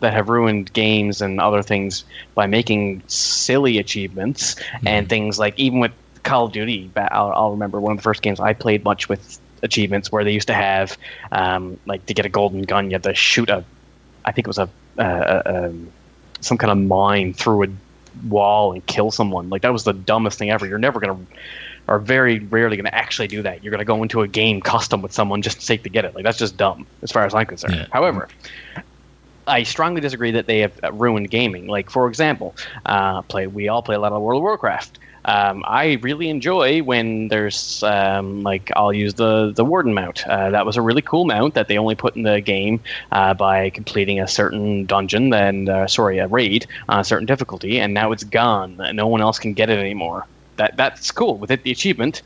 [0.00, 4.88] that have ruined games and other things by making silly achievements mm-hmm.
[4.88, 6.90] and things like even with Call of Duty.
[6.96, 10.32] I'll, I'll, remember one of the first games I played much with achievements where they
[10.32, 10.96] used to have
[11.32, 13.62] um, like to get a golden gun, you had to shoot a,
[14.24, 15.92] I think it was a, uh, um,
[16.40, 17.68] some kind of mine through a
[18.24, 19.50] wall and kill someone.
[19.50, 20.66] Like that was the dumbest thing ever.
[20.66, 21.18] You're never gonna,
[21.88, 23.62] or very rarely gonna actually do that.
[23.62, 26.14] You're gonna go into a game custom with someone just to sake to get it.
[26.14, 27.74] Like that's just dumb, as far as I'm concerned.
[27.74, 27.86] Yeah.
[27.92, 28.28] However.
[29.46, 31.66] I strongly disagree that they have ruined gaming.
[31.66, 32.54] Like, for example,
[32.86, 34.98] uh, play we all play a lot of World of Warcraft.
[35.24, 40.26] Um, I really enjoy when there's um, like I'll use the the warden mount.
[40.26, 42.80] Uh, that was a really cool mount that they only put in the game
[43.12, 47.78] uh, by completing a certain dungeon and uh, sorry a raid on a certain difficulty,
[47.78, 48.80] and now it's gone.
[48.94, 50.26] No one else can get it anymore.
[50.56, 51.36] That that's cool.
[51.36, 52.22] With it, the achievement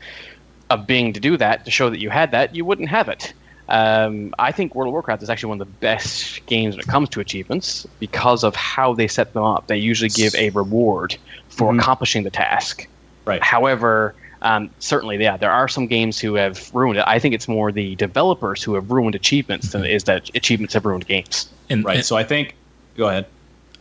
[0.69, 3.33] of being to do that to show that you had that, you wouldn't have it.
[3.67, 6.87] Um, I think World of Warcraft is actually one of the best games when it
[6.87, 9.67] comes to achievements because of how they set them up.
[9.67, 11.17] They usually give a reward
[11.55, 11.79] for mm-hmm.
[11.79, 12.87] accomplishing the task.
[13.25, 13.41] Right.
[13.41, 17.05] However, um, certainly, yeah, there are some games who have ruined it.
[17.07, 20.73] I think it's more the developers who have ruined achievements than it is that achievements
[20.75, 21.49] have ruined games.
[21.69, 21.97] And, right.
[21.97, 22.55] And, so I think,
[22.95, 23.25] go ahead.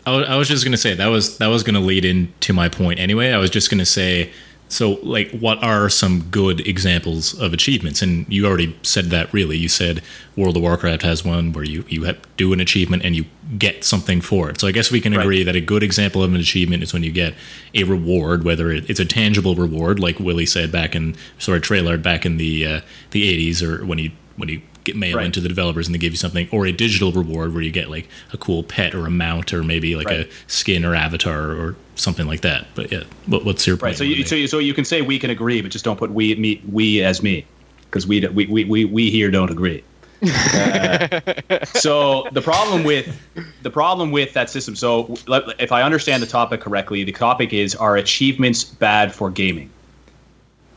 [0.07, 2.53] I, I was just going to say that was that was going to lead into
[2.53, 3.33] my point anyway.
[3.33, 4.31] I was just going to say
[4.75, 8.03] so, like, what are some good examples of achievements?
[8.03, 9.33] And you already said that.
[9.33, 10.03] Really, you said
[10.35, 13.25] World of Warcraft has one where you you do an achievement and you
[13.57, 14.59] get something for it.
[14.59, 15.47] So I guess we can agree right.
[15.47, 17.35] that a good example of an achievement is when you get
[17.73, 22.27] a reward, whether it's a tangible reward, like Willie said back in sorry trailer back
[22.27, 22.81] in the uh,
[23.13, 25.27] the 80s, or when he, when you get mail right.
[25.27, 27.91] into the developers and they give you something, or a digital reward where you get
[27.91, 30.27] like a cool pet or a mount or maybe like right.
[30.27, 32.67] a skin or avatar or something like that.
[32.75, 33.83] But yeah, what, what's your point?
[33.83, 33.97] Right.
[33.97, 36.11] So you, so you, so you can say we can agree, but just don't put
[36.11, 37.45] we me we as me
[37.85, 39.83] because we, we we we we here don't agree.
[40.25, 43.21] Uh, so the problem with
[43.63, 44.75] the problem with that system.
[44.75, 45.15] So
[45.59, 49.71] if I understand the topic correctly, the topic is are achievements bad for gaming?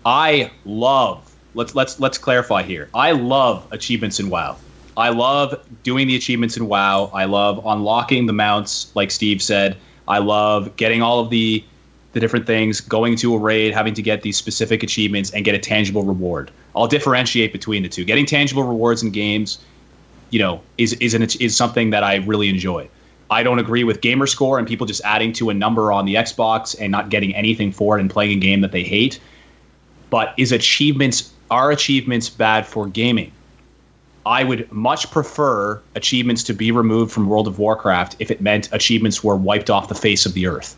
[0.05, 1.26] I love
[1.57, 2.89] let's let's let's clarify here.
[2.93, 4.55] I love achievements in WoW.
[4.95, 7.11] I love doing the achievements in WoW.
[7.13, 9.75] I love unlocking the mounts, like Steve said.
[10.07, 11.63] I love getting all of the
[12.13, 15.53] the different things, going to a raid, having to get these specific achievements and get
[15.53, 16.49] a tangible reward.
[16.75, 18.05] I'll differentiate between the two.
[18.05, 19.59] Getting tangible rewards in games,
[20.29, 22.87] you know, is is an, is something that I really enjoy.
[23.29, 26.15] I don't agree with gamer score and people just adding to a number on the
[26.15, 29.19] Xbox and not getting anything for it and playing a game that they hate.
[30.09, 33.31] But is achievements are achievements bad for gaming?
[34.25, 38.67] I would much prefer achievements to be removed from World of Warcraft if it meant
[38.73, 40.75] achievements were wiped off the face of the earth.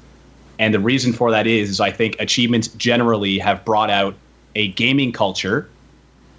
[0.59, 4.13] And the reason for that is, is I think achievements generally have brought out
[4.55, 5.67] a gaming culture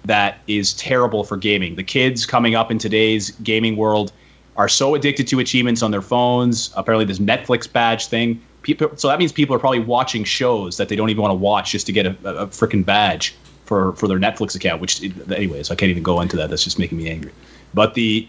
[0.05, 1.75] that is terrible for gaming.
[1.75, 4.13] The kids coming up in today's gaming world
[4.55, 6.71] are so addicted to achievements on their phones.
[6.77, 8.41] Apparently, this Netflix badge thing.
[8.61, 11.35] People, so that means people are probably watching shows that they don't even want to
[11.35, 13.35] watch just to get a, a, a freaking badge
[13.71, 14.81] for for their Netflix account.
[14.81, 16.49] Which, anyways, I can't even go into that.
[16.49, 17.31] That's just making me angry.
[17.73, 18.27] But the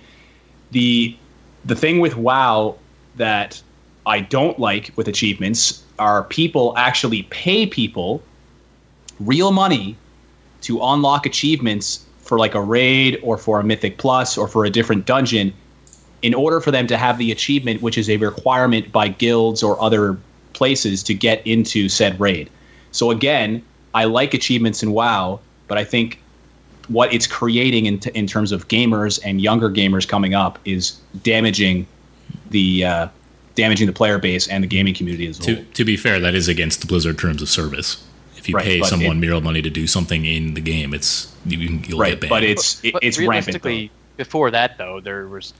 [0.70, 1.16] the
[1.64, 2.76] the thing with WoW
[3.16, 3.60] that
[4.06, 8.22] I don't like with achievements are people actually pay people
[9.18, 9.96] real money
[10.60, 14.70] to unlock achievements for like a raid or for a mythic plus or for a
[14.70, 15.52] different dungeon
[16.22, 19.80] in order for them to have the achievement which is a requirement by guilds or
[19.82, 20.16] other
[20.52, 22.48] places to get into said raid.
[22.92, 26.20] So again, I like achievements in WoW, but I think
[26.88, 30.92] what it's creating in, t- in terms of gamers and younger gamers coming up is
[31.22, 31.86] damaging
[32.50, 33.08] the uh,
[33.54, 35.56] damaging the player base and the gaming community as well.
[35.56, 38.04] To, to be fair, that is against the Blizzard terms of service.
[38.36, 41.80] If you right, pay someone real money to do something in the game, it's you,
[41.90, 42.30] will right, get banned.
[42.30, 45.52] But it's it, but it's realistically rampant, before that though, there was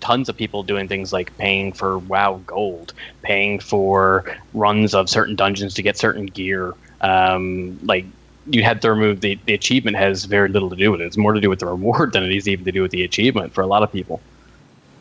[0.00, 5.36] tons of people doing things like paying for WoW Gold, paying for runs of certain
[5.36, 6.74] dungeons to get certain gear
[7.06, 8.04] um, like
[8.48, 11.04] you had to remove the, the achievement has very little to do with it.
[11.04, 13.04] It's more to do with the reward than it is even to do with the
[13.04, 14.20] achievement for a lot of people.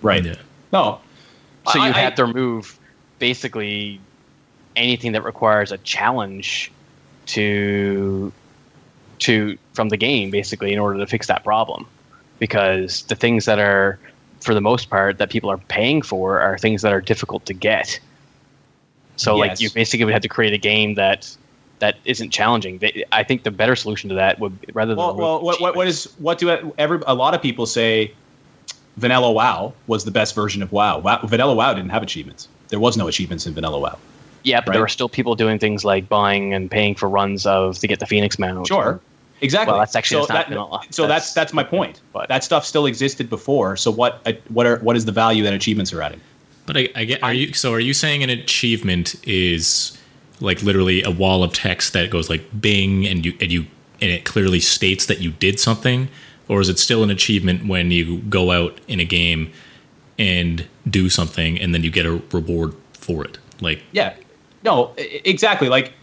[0.02, 0.24] Right.
[0.24, 0.36] Yeah.
[0.72, 1.00] No.
[1.72, 2.80] So you had to remove
[3.18, 4.00] basically
[4.76, 6.72] anything that requires a challenge
[7.28, 8.32] to
[9.18, 11.88] to from the game basically in order to fix that problem
[12.38, 13.98] because the things that are
[14.41, 17.54] for the most part that people are paying for are things that are difficult to
[17.54, 18.00] get
[19.15, 19.50] so yes.
[19.50, 21.36] like you basically would have to create a game that
[21.80, 22.82] that isn't challenging.
[23.12, 25.88] I think the better solution to that would rather well, than well, what, what, what
[25.88, 28.14] is what do every a lot of people say
[28.98, 31.00] Vanilla WoW was the best version of WoW.
[31.00, 31.20] WoW.
[31.26, 32.48] Vanilla WoW didn't have achievements.
[32.70, 33.98] there was no achievements in vanilla WoW.
[34.44, 34.74] Yeah, but Right.
[34.74, 38.00] there were still people doing things like buying and paying for runs of to get
[38.00, 38.68] the Phoenix mount.
[38.68, 39.00] Sure.
[39.42, 39.72] Exactly.
[39.72, 40.82] Well, that's actually so, that's not that- vanilla.
[40.92, 42.02] so that's that's my point.
[42.14, 43.76] But That stuff still existed before.
[43.76, 46.22] So what uh, what are what is the value that achievements are adding?
[46.66, 47.22] But I, I get.
[47.22, 47.74] Are you so?
[47.74, 49.94] Are you saying an achievement is
[50.39, 53.65] like literally a wall of text that goes like Bing, and you and you
[54.02, 56.10] and it clearly states that you did something,
[56.48, 59.52] or is it still an achievement when you go out in a game
[60.17, 63.38] and do something, and then you get a reward for it?
[63.62, 64.13] Like, Yeah.
[64.63, 65.69] No, exactly.
[65.69, 65.93] Like,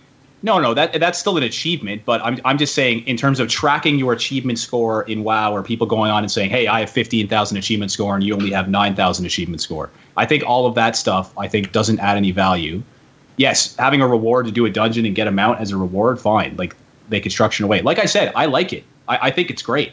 [0.44, 2.02] no, no, that that's still an achievement.
[2.04, 5.62] But I'm I'm just saying in terms of tracking your achievement score in WoW, or
[5.62, 8.50] people going on and saying, "Hey, I have fifteen thousand achievement score, and you only
[8.50, 12.16] have nine thousand achievement score." I think all of that stuff, I think, doesn't add
[12.16, 12.82] any value.
[13.36, 16.20] Yes, having a reward to do a dungeon and get a mount as a reward,
[16.20, 16.56] fine.
[16.56, 16.76] Like
[17.08, 17.84] they could structure in.
[17.84, 18.84] Like I said, I like it.
[19.08, 19.92] I, I think it's great.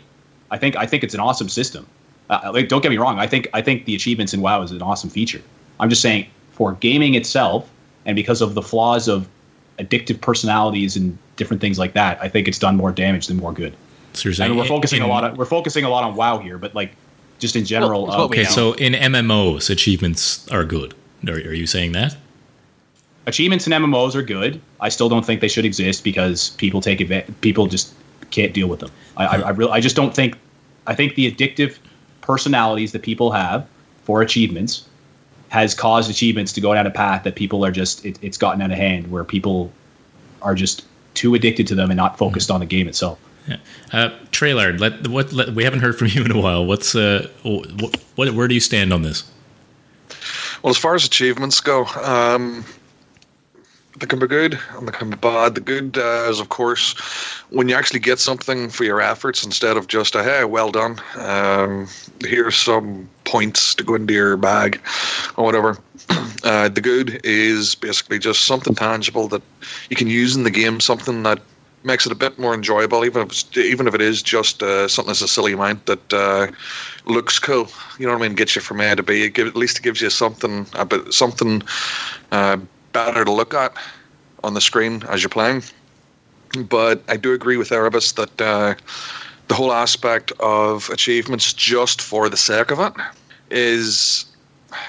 [0.52, 1.86] I think I think it's an awesome system.
[2.30, 3.20] Uh, like, don't get me wrong.
[3.20, 5.42] I think I think the achievements in WoW is an awesome feature.
[5.80, 7.70] I'm just saying for gaming itself,
[8.06, 9.28] and because of the flaws of
[9.80, 13.54] addictive personalities and different things like that, I think it's done more damage than more
[13.54, 13.74] good.
[14.14, 16.16] so you're I mean, we're focusing in- a lot on we're focusing a lot on
[16.16, 16.92] WoW here, but like
[17.40, 18.08] just in general.
[18.08, 20.94] Well, uh, Okay, so in MMOs, achievements are good.
[21.28, 22.18] Are, are you saying that?
[23.30, 24.62] Achievements in MMOs are good.
[24.82, 27.34] I still don't think they should exist because people take advantage.
[27.42, 27.94] People just
[28.32, 28.92] can't deal with them.
[29.18, 30.38] I, I, I really, I just don't think.
[30.88, 31.78] I think the addictive
[32.22, 33.68] personalities that people have
[34.04, 34.88] for achievements
[35.50, 38.06] has caused achievements to go down a path that people are just.
[38.06, 39.72] It, it's gotten out of hand where people
[40.42, 43.20] are just too addicted to them and not focused on the game itself.
[43.48, 43.58] Yeah.
[43.92, 46.66] Uh, Trailard, let what let, we haven't heard from you in a while.
[46.66, 49.30] What's uh, what, what where do you stand on this?
[50.62, 52.66] Well, as far as achievements go, um,
[54.00, 55.56] they can be good and they can be bad.
[55.56, 56.94] The good uh, is, of course,
[57.50, 61.00] when you actually get something for your efforts instead of just a hey, well done.
[61.16, 61.88] Um,
[62.24, 64.82] here's some points to go into your bag
[65.38, 65.78] or whatever.
[66.42, 69.42] Uh, the good is basically just something tangible that
[69.90, 71.38] you can use in the game, something that
[71.84, 75.12] makes it a bit more enjoyable, even if even if it is just uh, something
[75.12, 76.48] as a silly amount that uh,
[77.06, 77.68] looks cool.
[77.98, 78.36] You know what I mean?
[78.36, 79.24] Gets you from A to B.
[79.24, 81.62] It give, at least it gives you something a bit something
[82.32, 82.58] uh,
[82.94, 83.74] better to look at
[84.44, 85.64] on the screen as you're playing.
[86.58, 88.76] But I do agree with Erebus that uh,
[89.48, 92.94] the whole aspect of achievements just for the sake of it
[93.52, 94.26] is,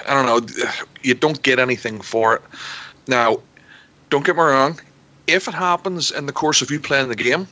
[0.07, 0.71] I don't know,
[1.03, 2.41] you don't get anything for it.
[3.07, 3.41] Now,
[4.09, 4.79] don't get me wrong,
[5.27, 7.47] if it happens in the course of you playing the game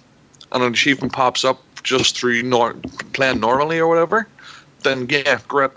[0.51, 2.75] and an achievement pops up just through nor-
[3.13, 4.27] playing normally or whatever,
[4.83, 5.71] then yeah, great.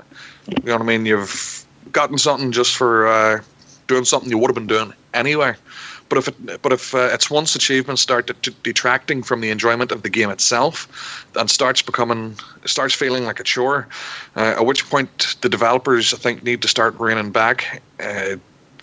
[0.48, 1.06] You know what I mean?
[1.06, 3.42] You've gotten something just for uh,
[3.86, 5.54] doing something you would have been doing anyway.
[6.08, 9.48] But if it, but if uh, it's once achievements start to, to detracting from the
[9.48, 13.88] enjoyment of the game itself, and starts becoming starts feeling like a chore,
[14.36, 17.82] uh, at which point the developers I think need to start reining back.
[17.98, 18.36] Uh,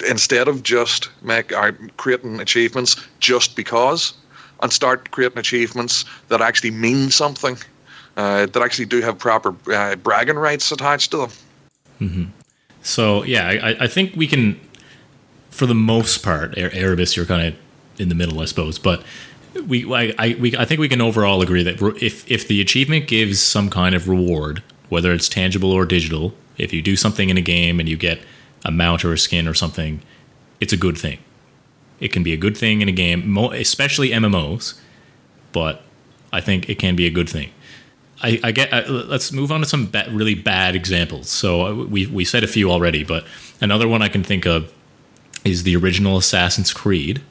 [0.07, 4.13] instead of just make uh, creating achievements just because,
[4.61, 7.57] and start creating achievements that actually mean something,
[8.17, 11.29] uh, that actually do have proper uh, bragging rights attached to them.
[12.81, 14.59] So yeah, I, I think we can,
[15.59, 17.55] for the most part, Erebus, you're kind of
[17.99, 18.79] in the middle, I suppose.
[18.79, 19.03] But
[19.67, 23.07] we, I, I, we, I think we can overall agree that if if the achievement
[23.07, 27.37] gives some kind of reward, whether it's tangible or digital, if you do something in
[27.37, 28.21] a game and you get
[28.63, 30.01] a mount or a skin or something,
[30.61, 31.19] it's a good thing.
[31.99, 34.79] It can be a good thing in a game, especially MMOs.
[35.51, 35.81] But
[36.31, 37.51] I think it can be a good thing.
[38.21, 38.71] I, I get.
[38.71, 41.29] Uh, let's move on to some ba- really bad examples.
[41.29, 43.25] So uh, we we said a few already, but
[43.59, 44.71] another one I can think of
[45.43, 47.21] is the original Assassin's Creed,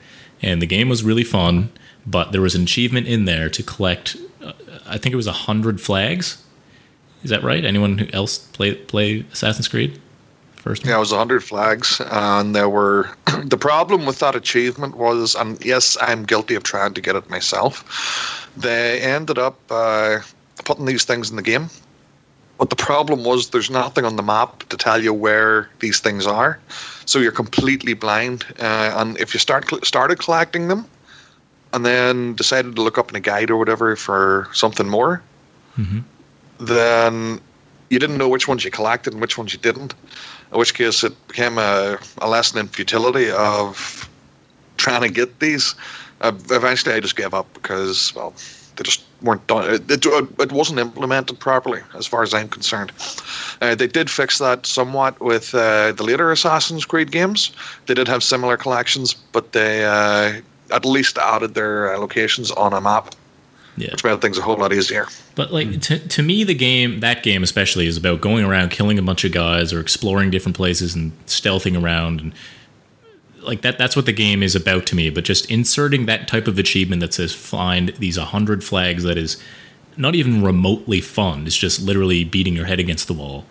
[0.43, 1.71] and the game was really fun.
[2.07, 4.17] But there was an achievement in there to collect.
[4.43, 4.53] Uh,
[4.87, 6.43] I think it was a hundred flags.
[7.23, 7.65] Is that right?
[7.65, 10.01] Anyone else play play Assassin's Creed?
[10.57, 10.85] First?
[10.85, 13.09] Yeah, it was 100 flags, and there were.
[13.45, 17.31] the problem with that achievement was, and yes, I'm guilty of trying to get it
[17.31, 20.19] myself, they ended up uh,
[20.65, 21.71] putting these things in the game.
[22.59, 26.27] But the problem was, there's nothing on the map to tell you where these things
[26.27, 26.59] are,
[27.07, 28.45] so you're completely blind.
[28.59, 30.85] Uh, and if you start started collecting them,
[31.73, 35.23] and then decided to look up in a guide or whatever for something more,
[36.59, 37.41] then
[37.91, 39.95] you didn't know which ones you collected and which ones you didn't.
[40.53, 44.09] In which case, it became a, a lesson in futility of
[44.79, 45.75] trying to get these.
[46.21, 48.35] Uh, eventually, I just gave up because, well,
[48.77, 49.75] they just weren't done.
[49.75, 52.93] It, it, it wasn't implemented properly, as far as I'm concerned.
[53.61, 57.53] Uh, they did fix that somewhat with uh, the later Assassin's Creed games.
[57.87, 60.41] They did have similar collections, but they uh,
[60.73, 63.15] at least added their uh, locations on a map.
[63.77, 63.93] Yeah.
[63.93, 65.07] which made things a whole lot easier.
[65.37, 68.99] But like to, to me, the game that game especially is about going around killing
[68.99, 72.33] a bunch of guys or exploring different places and stealthing around and
[73.43, 73.79] like that.
[73.79, 75.11] That's what the game is about to me.
[75.11, 79.43] But just inserting that type of achievement that says find these hundred flags that is
[79.97, 81.47] not even remotely fun.
[81.47, 83.45] It's just literally beating your head against the wall,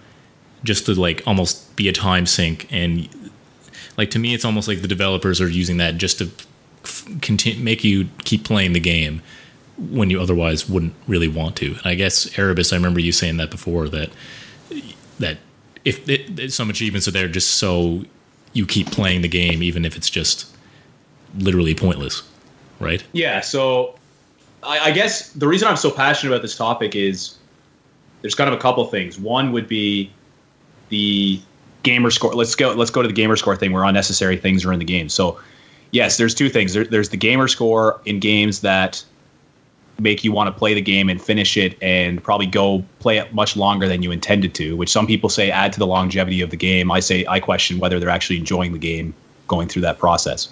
[0.63, 3.09] just to like almost be a time sink and
[3.97, 6.29] like to me, it's almost like the developers are using that just to
[7.21, 9.21] continue make you keep playing the game
[9.77, 11.71] when you otherwise wouldn't really want to.
[11.71, 14.09] And I guess Erebus, I remember you saying that before that
[15.19, 15.37] that
[15.83, 18.03] if it, some achievements are there just so
[18.57, 20.47] you keep playing the game, even if it's just
[21.37, 22.23] literally pointless,
[22.79, 23.03] right?
[23.13, 23.41] Yeah.
[23.41, 23.95] So
[24.63, 27.35] I, I guess the reason I'm so passionate about this topic is
[28.21, 29.19] there's kind of a couple things.
[29.19, 30.11] One would be
[30.89, 31.39] the
[31.83, 32.33] gamer score.
[32.33, 32.73] Let's go.
[32.73, 35.07] Let's go to the gamer score thing where unnecessary things are in the game.
[35.07, 35.39] So
[35.91, 36.73] yes, there's two things.
[36.73, 39.03] There, there's the gamer score in games that
[39.99, 43.33] make you want to play the game and finish it and probably go play it
[43.33, 46.49] much longer than you intended to, which some people say add to the longevity of
[46.49, 46.91] the game.
[46.91, 49.13] I say I question whether they're actually enjoying the game
[49.47, 50.49] going through that process.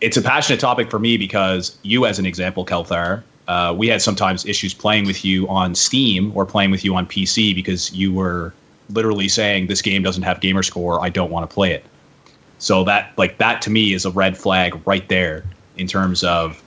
[0.00, 4.02] It's a passionate topic for me because you, as an example, Kelthar, uh, we had
[4.02, 8.12] sometimes issues playing with you on Steam or playing with you on PC because you
[8.12, 8.52] were
[8.90, 11.00] literally saying this game doesn't have gamer score.
[11.00, 11.84] I don't want to play it.
[12.58, 15.44] So that like that to me is a red flag right there
[15.76, 16.62] in terms of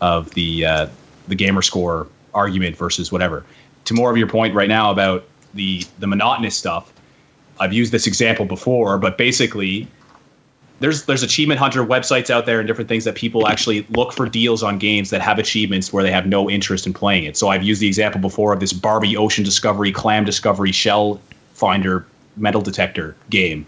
[0.00, 0.86] of the uh,
[1.28, 3.44] the gamer score argument versus whatever.
[3.86, 5.24] To more of your point right now about
[5.54, 6.92] the the monotonous stuff,
[7.60, 9.88] I've used this example before, but basically
[10.80, 14.28] there's there's achievement hunter websites out there and different things that people actually look for
[14.28, 17.36] deals on games that have achievements where they have no interest in playing it.
[17.36, 21.20] So I've used the example before of this Barbie ocean discovery, clam discovery, shell
[21.54, 22.06] finder,
[22.36, 23.66] metal detector game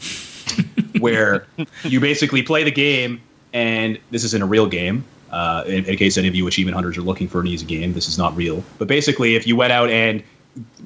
[1.00, 1.46] where
[1.82, 3.20] you basically play the game
[3.52, 6.98] and this isn't a real game uh, in, in, case any of you achievement hunters
[6.98, 8.64] are looking for an easy game, this is not real.
[8.78, 10.22] But basically, if you went out and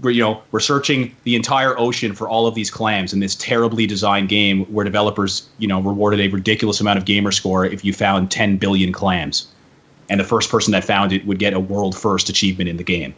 [0.02, 3.86] you know we're searching the entire ocean for all of these clams in this terribly
[3.86, 7.92] designed game where developers you know rewarded a ridiculous amount of gamer score if you
[7.92, 9.48] found 10 billion clams,
[10.10, 12.84] and the first person that found it would get a world first achievement in the
[12.84, 13.14] game.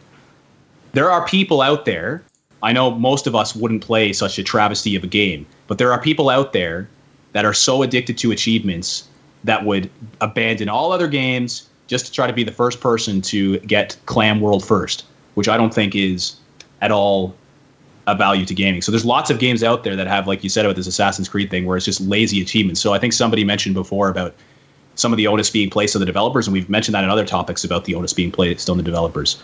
[0.93, 2.23] There are people out there.
[2.63, 5.91] I know most of us wouldn't play such a travesty of a game, but there
[5.91, 6.89] are people out there
[7.33, 9.06] that are so addicted to achievements
[9.43, 9.89] that would
[10.21, 14.41] abandon all other games just to try to be the first person to get Clam
[14.41, 16.35] World first, which I don't think is
[16.81, 17.35] at all
[18.07, 18.81] a value to gaming.
[18.81, 21.27] So there's lots of games out there that have, like you said about this Assassin's
[21.27, 22.79] Creed thing, where it's just lazy achievements.
[22.81, 24.33] So I think somebody mentioned before about
[24.95, 27.25] some of the onus being placed on the developers, and we've mentioned that in other
[27.25, 29.41] topics about the onus being placed on the developers.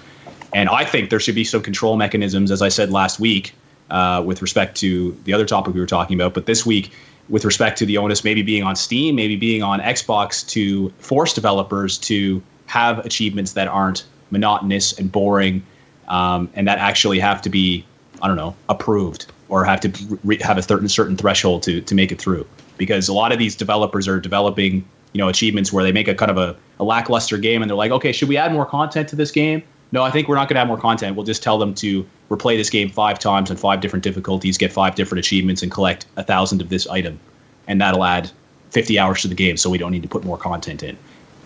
[0.53, 3.53] And I think there should be some control mechanisms, as I said last week,
[3.89, 6.33] uh, with respect to the other topic we were talking about.
[6.33, 6.91] But this week,
[7.29, 11.33] with respect to the onus maybe being on Steam, maybe being on Xbox to force
[11.33, 15.63] developers to have achievements that aren't monotonous and boring,
[16.07, 17.85] um, and that actually have to be,
[18.21, 21.95] I don't know, approved or have to re- have a certain certain threshold to to
[21.95, 22.45] make it through.
[22.77, 26.15] Because a lot of these developers are developing, you know, achievements where they make a
[26.15, 29.07] kind of a, a lackluster game, and they're like, okay, should we add more content
[29.09, 29.63] to this game?
[29.93, 31.15] No, I think we're not going to have more content.
[31.15, 34.73] We'll just tell them to replay this game five times on five different difficulties, get
[34.73, 37.19] five different achievements, and collect a thousand of this item,
[37.67, 38.31] and that'll add
[38.71, 39.55] 50 hours to the game.
[39.55, 40.97] So we don't need to put more content in.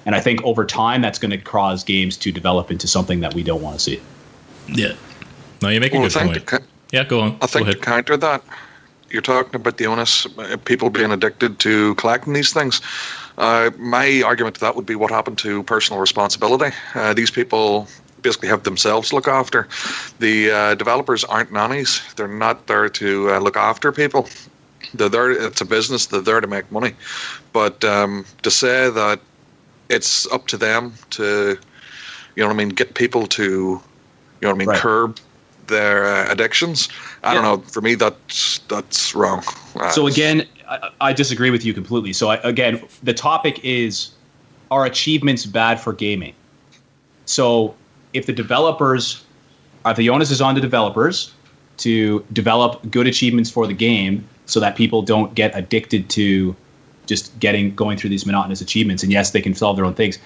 [0.05, 3.33] And I think over time, that's going to cause games to develop into something that
[3.33, 4.01] we don't want to see.
[4.69, 4.93] Yeah.
[5.61, 6.63] No, you make a well, good point.
[6.93, 7.37] yeah, go on.
[7.41, 8.41] I think to counter that,
[9.09, 12.79] you're talking about the onus, uh, people being addicted to collecting these things.
[13.37, 16.73] Uh, my argument to that would be what happened to personal responsibility.
[16.95, 17.89] Uh, these people
[18.27, 19.67] basically have themselves look after.
[20.19, 24.27] The uh, developers aren't nannies; they're not there to uh, look after people.
[24.93, 25.31] They're there.
[25.31, 26.07] It's a business.
[26.07, 26.93] They're there to make money.
[27.53, 29.19] But um, to say that
[29.89, 31.57] it's up to them to,
[32.35, 33.81] you know what I mean, get people to, you
[34.41, 34.79] know what I mean, right.
[34.79, 35.17] curb
[35.67, 36.89] their uh, addictions.
[37.23, 37.41] I yeah.
[37.41, 37.69] don't know.
[37.69, 39.43] For me, that's that's wrong.
[39.75, 42.13] Uh, so again, I, I, disagree with you completely.
[42.13, 44.11] So I, again, the topic is:
[44.69, 46.33] Are achievements bad for gaming?
[47.25, 47.75] So
[48.13, 49.23] if the developers,
[49.85, 51.33] if the onus is on the developers
[51.77, 56.55] to develop good achievements for the game so that people don't get addicted to
[57.05, 59.03] just getting going through these monotonous achievements.
[59.03, 60.19] And yes, they can solve their own things.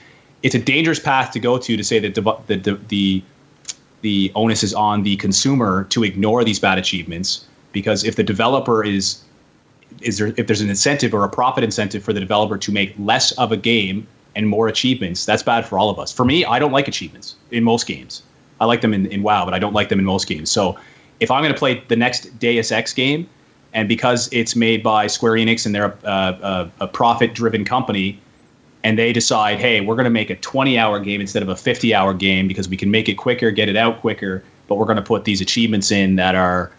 [0.44, 3.24] It's a dangerous path to go to to say that the the the,
[4.02, 8.84] the onus is on the consumer to ignore these bad achievements because if the developer
[8.84, 9.22] is
[10.02, 12.94] is there if there's an incentive or a profit incentive for the developer to make
[12.98, 16.12] less of a game and more achievements, that's bad for all of us.
[16.12, 18.24] For me, I don't like achievements in most games.
[18.60, 20.52] I like them in, in WoW, but I don't like them in most games.
[20.52, 20.78] So
[21.20, 23.28] if I'm going to play the next Deus Ex game,
[23.74, 28.20] and because it's made by Square Enix and they're a, a, a profit driven company,
[28.84, 31.56] and they decide, hey, we're going to make a 20 hour game instead of a
[31.56, 34.86] 50 hour game because we can make it quicker, get it out quicker, but we're
[34.86, 36.72] going to put these achievements in that are,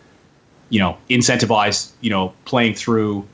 [0.69, 3.27] you know, incentivized, you know, playing through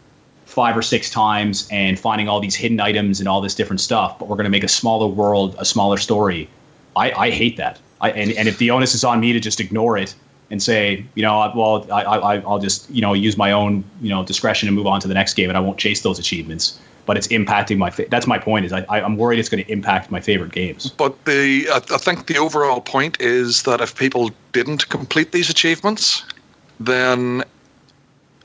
[0.48, 4.18] five or six times and finding all these hidden items and all this different stuff,
[4.18, 6.48] but we're going to make a smaller world, a smaller story.
[6.96, 7.78] I, I hate that.
[8.00, 10.14] I, and, and if the onus is on me to just ignore it
[10.50, 14.08] and say, you know, well, I, I, I'll just, you know, use my own, you
[14.08, 16.80] know, discretion and move on to the next game and I won't chase those achievements
[17.04, 17.88] but it's impacting my.
[17.88, 18.66] Fa- that's my point.
[18.66, 20.90] Is I, I'm worried it's going to impact my favorite games.
[20.90, 25.48] But the I, I think the overall point is that if people didn't complete these
[25.48, 26.22] achievements,
[26.78, 27.44] then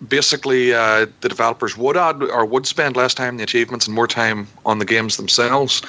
[0.08, 3.96] basically uh, the developers would add or would spend less time in the achievements and
[3.96, 5.82] more time on the games themselves.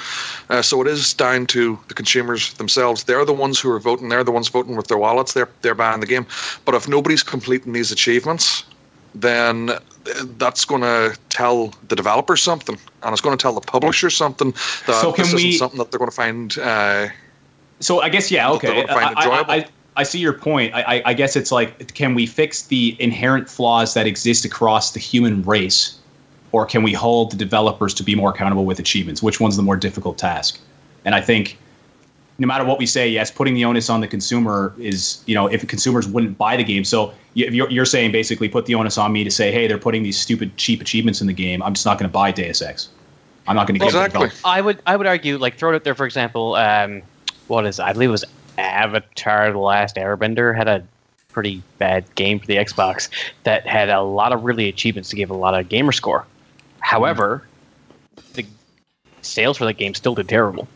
[0.49, 3.03] Uh, so it is down to the consumers themselves.
[3.03, 4.09] They're the ones who are voting.
[4.09, 5.33] They're the ones voting with their wallets.
[5.33, 6.25] They're they're buying the game.
[6.65, 8.63] But if nobody's completing these achievements,
[9.13, 9.71] then
[10.37, 14.51] that's going to tell the developer something, and it's going to tell the publisher something
[14.85, 16.57] that so this we, isn't something that they're going to find.
[16.57, 17.07] Uh,
[17.79, 18.85] so I guess yeah, okay.
[18.85, 20.73] I, I, I, see your point.
[20.73, 24.99] I, I guess it's like, can we fix the inherent flaws that exist across the
[24.99, 25.97] human race,
[26.51, 29.23] or can we hold the developers to be more accountable with achievements?
[29.23, 30.59] Which one's the more difficult task?
[31.05, 31.57] And I think
[32.37, 35.47] no matter what we say, yes, putting the onus on the consumer is, you know,
[35.47, 36.83] if consumers wouldn't buy the game.
[36.83, 40.03] So you're, you're saying basically put the onus on me to say, hey, they're putting
[40.03, 41.63] these stupid cheap achievements in the game.
[41.63, 42.89] I'm just not going to buy Deus Ex.
[43.47, 44.29] I'm not going to get exactly.
[44.43, 46.55] I would I would argue like throw it out there for example.
[46.55, 47.03] Um,
[47.47, 47.83] what is it?
[47.83, 48.25] I believe it was
[48.57, 50.83] Avatar: The Last Airbender had a
[51.29, 53.09] pretty bad game for the Xbox
[53.43, 56.25] that had a lot of really achievements to give a lot of gamer score.
[56.79, 57.45] However,
[58.33, 58.45] the
[59.21, 60.67] sales for that game still did terrible.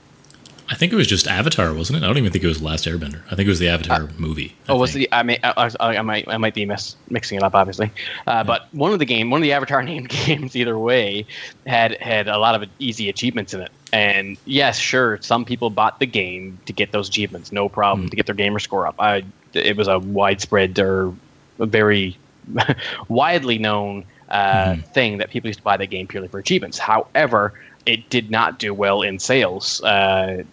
[0.71, 2.03] I think it was just Avatar, wasn't it?
[2.03, 3.23] I don't even think it was Last Airbender.
[3.27, 4.55] I think it was the Avatar uh, movie.
[4.67, 5.09] I oh, was the?
[5.11, 7.87] I mean, I, I, I, might, I might be mis- mixing it up, obviously.
[8.27, 8.43] Uh, yeah.
[8.43, 11.25] But one of the game, one of the Avatar named games, either way,
[11.65, 13.71] had had a lot of easy achievements in it.
[13.91, 18.09] And yes, sure, some people bought the game to get those achievements, no problem, mm.
[18.11, 18.95] to get their gamer score up.
[18.99, 19.23] I,
[19.53, 21.13] it was a widespread or
[21.59, 22.17] a very
[23.07, 24.85] widely known uh, mm.
[24.93, 26.77] thing that people used to buy the game purely for achievements.
[26.77, 27.53] However,
[27.85, 29.81] it did not do well in sales.
[29.83, 30.43] Uh,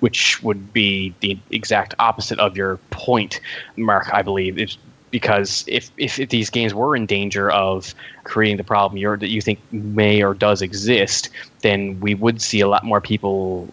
[0.00, 3.38] which would be the exact opposite of your point,
[3.76, 4.08] Mark.
[4.12, 4.58] I believe
[5.10, 7.94] because if, if, if these games were in danger of
[8.24, 11.30] creating the problem that you think may or does exist,
[11.62, 13.72] then we would see a lot more people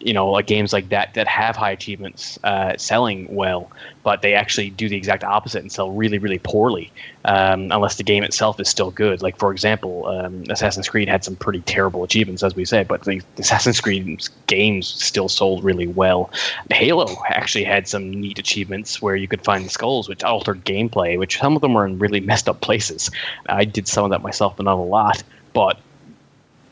[0.00, 3.70] you know, like games like that that have high achievements uh, selling well,
[4.02, 6.92] but they actually do the exact opposite and sell really, really poorly,
[7.24, 9.22] um, unless the game itself is still good.
[9.22, 13.04] Like for example, um, Assassin's Creed had some pretty terrible achievements, as we said, but
[13.04, 16.30] the Assassin's Creed games still sold really well.
[16.70, 21.38] Halo actually had some neat achievements where you could find skulls, which altered gameplay, which
[21.38, 23.10] some of them were in really messed up places.
[23.48, 25.22] I did some of that myself, but not a lot.
[25.52, 25.78] But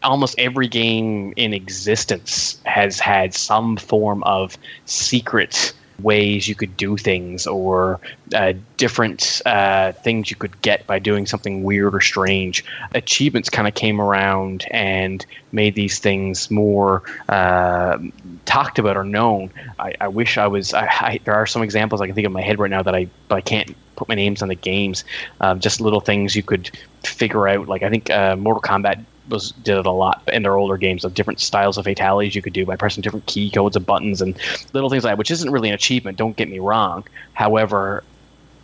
[0.05, 6.97] almost every game in existence has had some form of secret ways you could do
[6.97, 8.01] things or
[8.35, 12.65] uh, different uh, things you could get by doing something weird or strange.
[12.95, 17.99] Achievements kind of came around and made these things more uh,
[18.45, 19.51] talked about or known.
[19.79, 20.75] I, I wish I was.
[20.75, 22.83] I, I, there are some examples I can think of in my head right now
[22.83, 25.05] that I but I can't put my names on the games.
[25.41, 26.71] Um, just little things you could
[27.05, 27.69] figure out.
[27.69, 31.05] Like I think uh, Mortal Kombat was did it a lot in their older games
[31.05, 34.21] of different styles of fatalities you could do by pressing different key codes of buttons
[34.21, 34.39] and
[34.73, 36.19] little things like that, which isn't really an achievement.
[36.19, 37.05] Don't get me wrong.
[37.33, 38.05] However,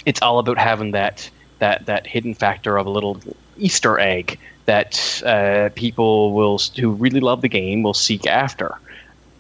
[0.07, 3.21] it's all about having that that that hidden factor of a little
[3.57, 8.75] Easter egg that uh, people will who really love the game will seek after.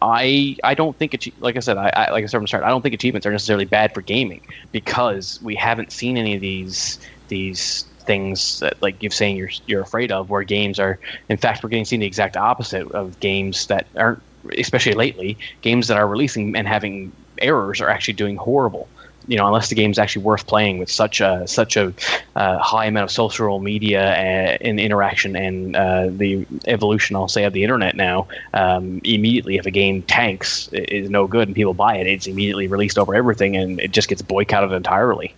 [0.02, 2.48] I I don't think it's like I said I, I like I said from the
[2.48, 4.40] start I don't think achievements are necessarily bad for gaming
[4.72, 6.98] because we haven't seen any of these
[7.28, 10.98] these things that like you're saying you're you're afraid of where games are
[11.28, 14.22] in fact we're getting seen the exact opposite of games that aren't
[14.58, 18.88] especially lately games that are releasing and having errors are actually doing horrible.
[19.26, 21.92] You know unless the game's actually worth playing with such a such a
[22.34, 27.52] uh, high amount of social media and, interaction and uh, the evolution I'll say of
[27.52, 31.96] the internet now um, immediately if a game tanks is no good and people buy
[31.98, 35.34] it it's immediately released over everything and it just gets boycotted entirely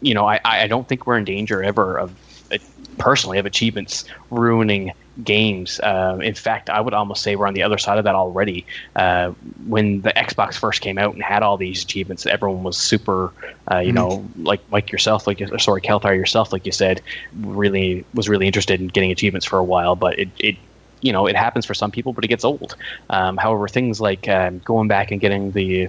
[0.00, 2.14] you know, I, I don't think we're in danger ever of
[2.52, 2.58] uh,
[2.98, 4.92] personally of achievements ruining
[5.24, 5.80] games.
[5.80, 8.64] Uh, in fact, I would almost say we're on the other side of that already.
[8.94, 9.32] Uh,
[9.66, 13.32] when the Xbox first came out and had all these achievements, everyone was super,
[13.70, 13.94] uh, you mm-hmm.
[13.94, 17.00] know, like like yourself, like sorry, Kelthar yourself, like you said,
[17.40, 20.28] really was really interested in getting achievements for a while, but it.
[20.38, 20.56] it
[21.00, 22.74] you know, it happens for some people, but it gets old.
[23.08, 25.88] Um, however, things like um, going back and getting the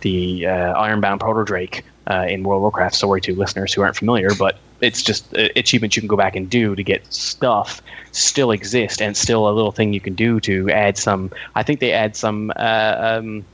[0.00, 2.94] the uh, Ironbound Proto Drake uh, in World of Warcraft.
[2.94, 6.36] Sorry to listeners who aren't familiar, but it's just uh, achievements you can go back
[6.36, 7.82] and do to get stuff
[8.12, 11.30] still exist and still a little thing you can do to add some.
[11.54, 12.52] I think they add some.
[12.56, 13.44] Uh, um,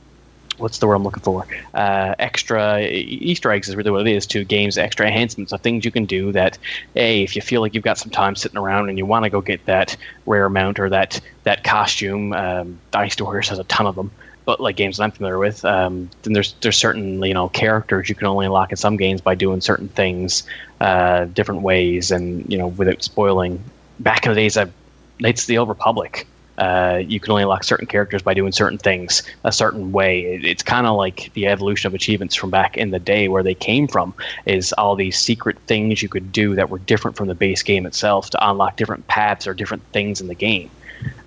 [0.57, 1.45] what's the word I'm looking for?
[1.73, 4.77] Uh, extra Easter eggs is really what it is to games.
[4.77, 6.57] Extra enhancements of things you can do that,
[6.95, 9.29] a if you feel like you've got some time sitting around and you want to
[9.29, 9.95] go get that
[10.25, 12.33] rare mount or that that costume.
[12.33, 14.11] Um, Dynasty Warriors has a ton of them.
[14.47, 18.07] But like games that I'm familiar with, um, then there's there's certain you know characters
[18.07, 20.43] you can only unlock in some games by doing certain things
[20.79, 23.61] uh, different ways, and you know without spoiling.
[23.99, 24.71] Back in the days of
[25.19, 26.25] Knights of the Old Republic,
[26.59, 30.21] uh, you can only unlock certain characters by doing certain things a certain way.
[30.21, 33.43] It, it's kind of like the evolution of achievements from back in the day, where
[33.43, 34.13] they came from,
[34.45, 37.85] is all these secret things you could do that were different from the base game
[37.85, 40.69] itself to unlock different paths or different things in the game.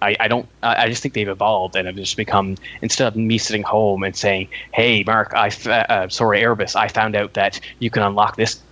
[0.03, 0.47] I, I don't.
[0.63, 2.57] I just think they've evolved and have just become.
[2.83, 7.15] Instead of me sitting home and saying, "Hey, Mark, I uh, sorry, Erebus, I found
[7.15, 8.63] out that you can unlock this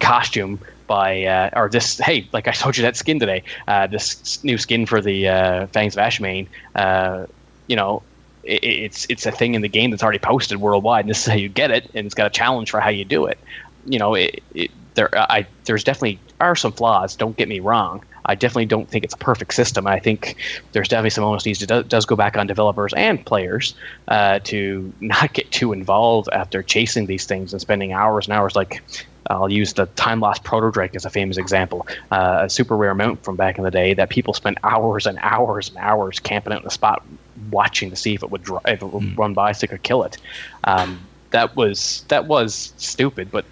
[0.00, 4.42] costume by uh, or this hey like I told you that skin today uh, this
[4.42, 7.26] new skin for the uh, Fangs of Ashamane uh,
[7.68, 8.02] you know
[8.42, 11.26] it, it's it's a thing in the game that's already posted worldwide and this is
[11.26, 13.38] how you get it and it's got a challenge for how you do it
[13.86, 18.04] you know it, it there I there's definitely are some flaws don't get me wrong
[18.26, 19.86] I definitely don't think it's a perfect system.
[19.86, 20.36] I think
[20.72, 23.74] there's definitely some onus needs to do, does go back on developers and players
[24.08, 28.54] uh, to not get too involved after chasing these things and spending hours and hours.
[28.54, 28.82] Like
[29.28, 32.94] I'll use the time lost proto drake as a famous example, uh, a super rare
[32.94, 36.52] mount from back in the day that people spent hours and hours and hours camping
[36.52, 37.04] out in the spot
[37.50, 39.18] watching to see if it would, dr- if it would mm.
[39.18, 40.18] run by so they could kill it.
[40.64, 43.44] Um, that was that was stupid, but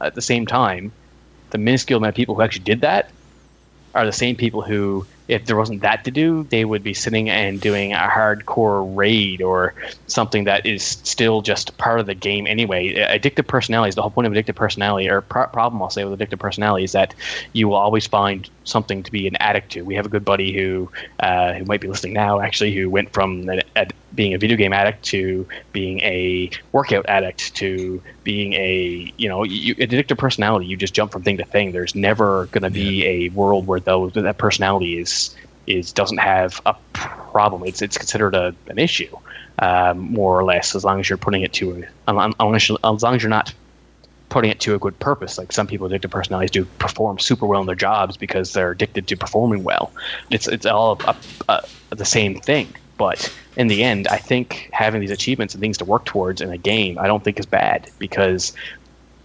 [0.00, 0.92] at the same time,
[1.50, 3.10] the minuscule amount of people who actually did that
[3.94, 7.28] are the same people who if there wasn't that to do, they would be sitting
[7.28, 9.74] and doing a hardcore raid or
[10.06, 12.94] something that is still just part of the game anyway.
[12.94, 16.18] Addictive personality is the whole point of addictive personality, or pro- problem I'll say with
[16.18, 17.14] addictive personality is that
[17.54, 19.82] you will always find something to be an addict to.
[19.82, 20.90] We have a good buddy who
[21.20, 24.56] uh, who might be listening now, actually, who went from a, a, being a video
[24.56, 30.66] game addict to being a workout addict to being a you know you, addictive personality.
[30.66, 31.72] You just jump from thing to thing.
[31.72, 33.08] There's never going to be yeah.
[33.08, 35.36] a world where those that personality is
[35.66, 37.62] is doesn't have a problem.
[37.64, 39.14] It's it's considered a, an issue,
[39.58, 43.14] um, more or less, as long as you're putting it to a, unless as long
[43.14, 43.52] as you're not
[44.28, 45.38] putting it to a good purpose.
[45.38, 49.06] Like some people addicted personalities do perform super well in their jobs because they're addicted
[49.08, 49.92] to performing well.
[50.30, 51.16] It's it's all a,
[51.48, 52.74] a, the same thing.
[52.96, 56.50] But in the end, I think having these achievements and things to work towards in
[56.50, 58.52] a game, I don't think is bad because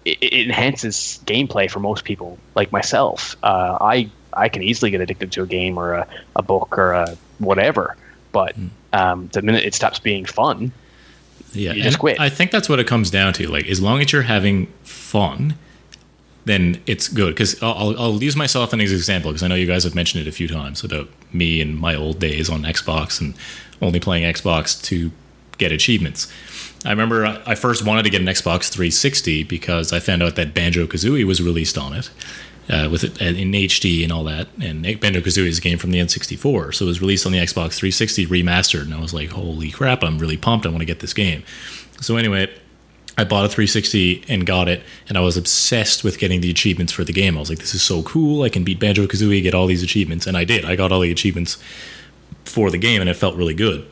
[0.06, 3.36] it, it enhances gameplay for most people, like myself.
[3.44, 6.92] Uh, I I can easily get addicted to a game or a, a book or
[6.94, 7.98] a whatever.
[8.32, 8.68] But hmm.
[8.94, 10.72] um, the minute it stops being fun,
[11.54, 12.20] yeah, you just quit.
[12.20, 13.48] I think that's what it comes down to.
[13.48, 15.56] Like, as long as you're having fun,
[16.46, 17.34] then it's good.
[17.34, 20.26] Because I'll, I'll use myself as an example because I know you guys have mentioned
[20.26, 23.34] it a few times about me and my old days on Xbox and
[23.82, 25.12] only playing Xbox to
[25.58, 26.32] get achievements.
[26.84, 30.54] I remember I first wanted to get an Xbox 360 because I found out that
[30.54, 32.10] Banjo Kazooie was released on it
[32.70, 34.48] uh, with it in HD and all that.
[34.60, 37.38] And Banjo Kazooie is a game from the N64, so it was released on the
[37.38, 40.04] Xbox 360 remastered, and I was like, "Holy crap!
[40.04, 40.66] I'm really pumped!
[40.66, 41.44] I want to get this game."
[42.02, 42.50] So anyway,
[43.22, 46.92] I bought a 360 and got it, and I was obsessed with getting the achievements
[46.92, 47.38] for the game.
[47.38, 48.42] I was like, "This is so cool!
[48.44, 50.66] I can beat Banjo Kazooie, get all these achievements," and I did.
[50.66, 51.58] I got all the achievements
[52.46, 53.86] for the game, and it felt really good.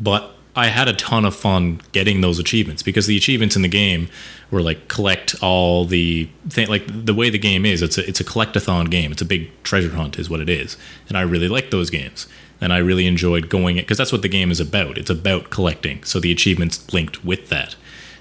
[0.00, 3.68] But I had a ton of fun getting those achievements because the achievements in the
[3.68, 4.08] game
[4.50, 8.18] were like collect all the thing like the way the game is it's a it's
[8.18, 10.76] a collectathon game it's a big treasure hunt is what it is
[11.08, 12.26] and I really like those games
[12.60, 15.50] and I really enjoyed going it because that's what the game is about it's about
[15.50, 17.76] collecting so the achievements linked with that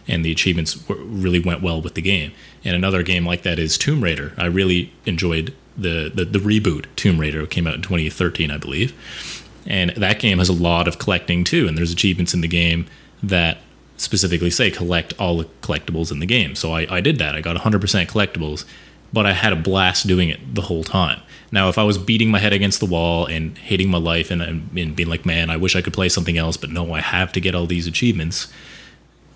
[0.08, 2.32] and the achievements really went well with the game
[2.64, 6.86] and another game like that is Tomb Raider I really enjoyed the the, the reboot
[6.96, 8.94] Tomb Raider came out in 2013 I believe
[9.68, 12.88] and that game has a lot of collecting too, and there's achievements in the game
[13.22, 13.60] that
[13.98, 16.56] specifically say collect all the collectibles in the game.
[16.56, 17.36] So I, I did that.
[17.36, 18.64] I got 100% collectibles,
[19.12, 21.22] but I had a blast doing it the whole time.
[21.52, 24.42] Now, if I was beating my head against the wall and hating my life and,
[24.42, 27.32] and being like, man, I wish I could play something else, but no, I have
[27.34, 28.48] to get all these achievements,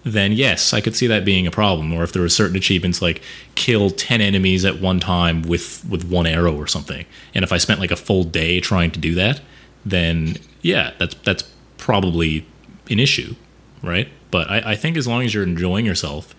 [0.03, 1.93] then yes, I could see that being a problem.
[1.93, 3.21] Or if there were certain achievements like
[3.55, 7.05] kill 10 enemies at one time with, with one arrow or something.
[7.33, 9.41] And if I spent like a full day trying to do that,
[9.85, 11.43] then yeah, that's that's
[11.77, 12.45] probably
[12.89, 13.35] an issue,
[13.81, 14.09] right?
[14.29, 16.35] But I, I think as long as you're enjoying yourself,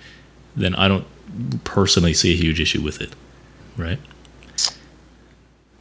[0.54, 1.06] then I don't
[1.64, 3.14] personally see a huge issue with it,
[3.76, 3.98] right?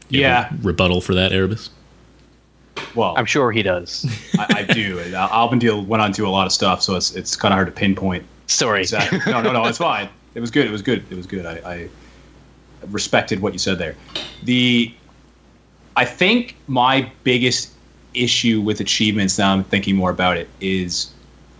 [0.09, 0.51] You yeah.
[0.61, 1.69] rebuttal for that, Erebus?
[2.95, 4.05] Well, I'm sure he does.
[4.37, 4.99] I, I do.
[5.15, 7.67] Alvin Deal went on to a lot of stuff, so it's it's kind of hard
[7.67, 8.81] to pinpoint Sorry.
[8.81, 9.19] Exactly.
[9.31, 9.65] No, no, no.
[9.65, 10.09] It's fine.
[10.35, 10.67] It was good.
[10.67, 11.03] It was good.
[11.09, 11.45] It was good.
[11.45, 11.89] I, I
[12.87, 13.95] respected what you said there.
[14.43, 14.93] The
[15.95, 17.71] I think my biggest
[18.13, 21.13] issue with achievements now I'm thinking more about it is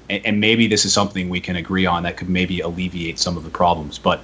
[0.10, 3.38] and, and maybe this is something we can agree on that could maybe alleviate some
[3.38, 4.20] of the problems but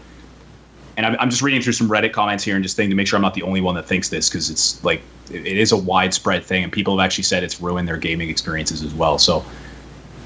[0.97, 3.07] and I'm, I'm just reading through some reddit comments here and just thinking to make
[3.07, 5.71] sure i'm not the only one that thinks this because it's like it, it is
[5.71, 9.17] a widespread thing and people have actually said it's ruined their gaming experiences as well
[9.17, 9.43] so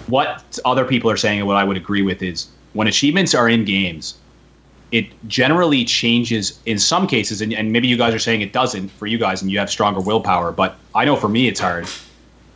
[0.08, 3.50] what other people are saying and what i would agree with is when achievements are
[3.50, 4.16] in games
[4.92, 8.90] it generally changes in some cases, and, and maybe you guys are saying it doesn't
[8.90, 10.52] for you guys, and you have stronger willpower.
[10.52, 11.88] But I know for me, it's hard.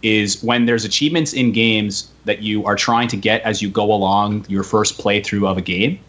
[0.01, 3.91] Is when there's achievements in games that you are trying to get as you go
[3.91, 5.99] along your first playthrough of a game,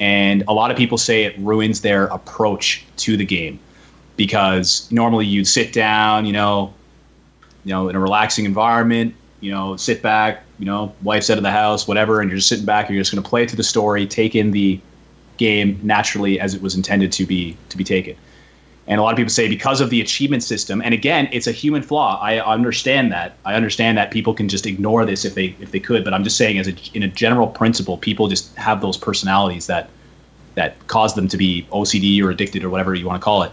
[0.00, 3.58] and a lot of people say it ruins their approach to the game
[4.16, 6.72] because normally you'd sit down, you know,
[7.64, 11.42] you know, in a relaxing environment, you know, sit back, you know, wife's out of
[11.42, 13.62] the house, whatever, and you're just sitting back, you're just going to play to the
[13.62, 14.80] story, take in the
[15.36, 18.16] game naturally as it was intended to be to be taken.
[18.88, 21.52] And a lot of people say because of the achievement system, and again, it's a
[21.52, 22.20] human flaw.
[22.22, 23.36] I understand that.
[23.44, 26.04] I understand that people can just ignore this if they if they could.
[26.04, 29.66] But I'm just saying, as a in a general principle, people just have those personalities
[29.66, 29.90] that
[30.54, 33.52] that cause them to be OCD or addicted or whatever you want to call it.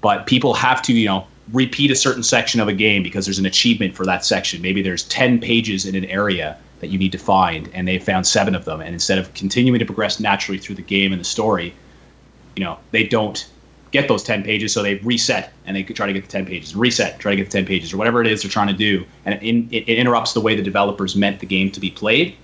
[0.00, 3.38] But people have to, you know, repeat a certain section of a game because there's
[3.38, 4.62] an achievement for that section.
[4.62, 8.26] Maybe there's 10 pages in an area that you need to find, and they found
[8.26, 8.80] seven of them.
[8.80, 11.74] And instead of continuing to progress naturally through the game and the story,
[12.56, 13.48] you know, they don't
[13.90, 16.74] get those 10 pages, so they reset and they try to get the 10 pages,
[16.74, 19.04] reset, try to get the 10 pages, or whatever it is they're trying to do.
[19.24, 22.36] And it, it interrupts the way the developers meant the game to be played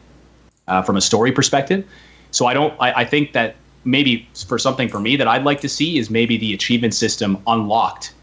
[0.68, 1.86] uh, from a story perspective.
[2.30, 5.60] So I don't, I, I think that maybe for something for me that I'd like
[5.60, 8.14] to see is maybe the achievement system unlocked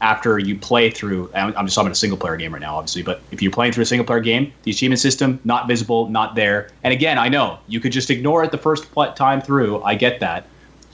[0.00, 3.02] after you play through i'm just talking about a single player game right now obviously
[3.02, 6.34] but if you're playing through a single player game the achievement system not visible not
[6.34, 8.86] there and again i know you could just ignore it the first
[9.16, 10.46] time through i get that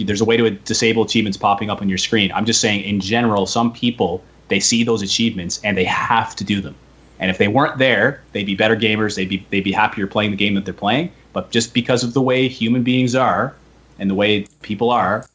[0.03, 3.01] there's a way to disable achievements popping up on your screen i'm just saying in
[3.01, 6.75] general some people they see those achievements and they have to do them
[7.19, 10.31] and if they weren't there they'd be better gamers they'd be they'd be happier playing
[10.31, 13.55] the game that they're playing but just because of the way human beings are
[13.99, 15.27] and the way people are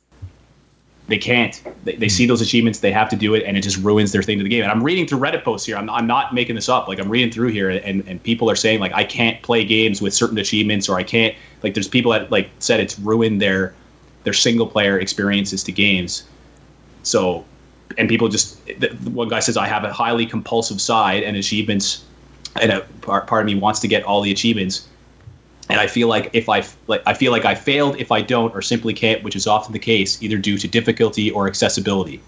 [1.07, 1.61] they can't.
[1.85, 2.29] They, they see hmm.
[2.29, 4.49] those achievements, they have to do it, and it just ruins their thing to the
[4.49, 4.63] game.
[4.63, 5.77] And I'm reading through Reddit posts here.
[5.77, 6.87] I'm, I'm not making this up.
[6.87, 10.01] Like I'm reading through here, and, and people are saying like I can't play games
[10.01, 11.35] with certain achievements, or I can't.
[11.63, 13.73] Like there's people that like said it's ruined their
[14.27, 16.23] their single player experiences to games.
[17.03, 17.45] So,
[17.97, 22.03] and people just the, one guy says I have a highly compulsive side, and achievements,
[22.59, 24.87] and a part, part of me wants to get all the achievements
[25.69, 28.53] and I feel like if I like I feel like I failed if I don't
[28.53, 32.21] or simply can't, which is often the case, either due to difficulty or accessibility.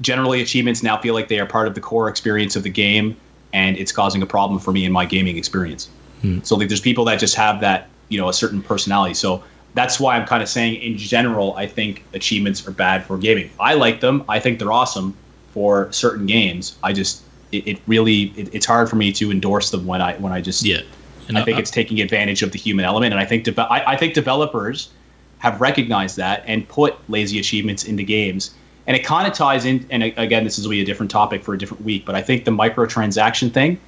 [0.00, 3.16] Generally, achievements now feel like they are part of the core experience of the game,
[3.52, 5.88] and it's causing a problem for me in my gaming experience.
[6.22, 6.40] Hmm.
[6.42, 9.14] So like, there's people that just have that you know a certain personality.
[9.14, 9.42] So
[9.74, 13.50] that's why I'm kind of saying in general, I think achievements are bad for gaming.
[13.58, 14.24] I like them.
[14.28, 15.16] I think they're awesome
[15.52, 16.76] for certain games.
[16.82, 20.16] I just it, it really it, it's hard for me to endorse them when I
[20.16, 20.82] when I just yeah
[21.28, 23.12] and I think it's taking advantage of the human element.
[23.12, 24.90] And I think de- I, I think developers
[25.38, 28.54] have recognized that and put lazy achievements into games.
[28.86, 29.86] And it kind of ties in.
[29.90, 32.04] And again, this is be a different topic for a different week.
[32.04, 33.80] But I think the microtransaction thing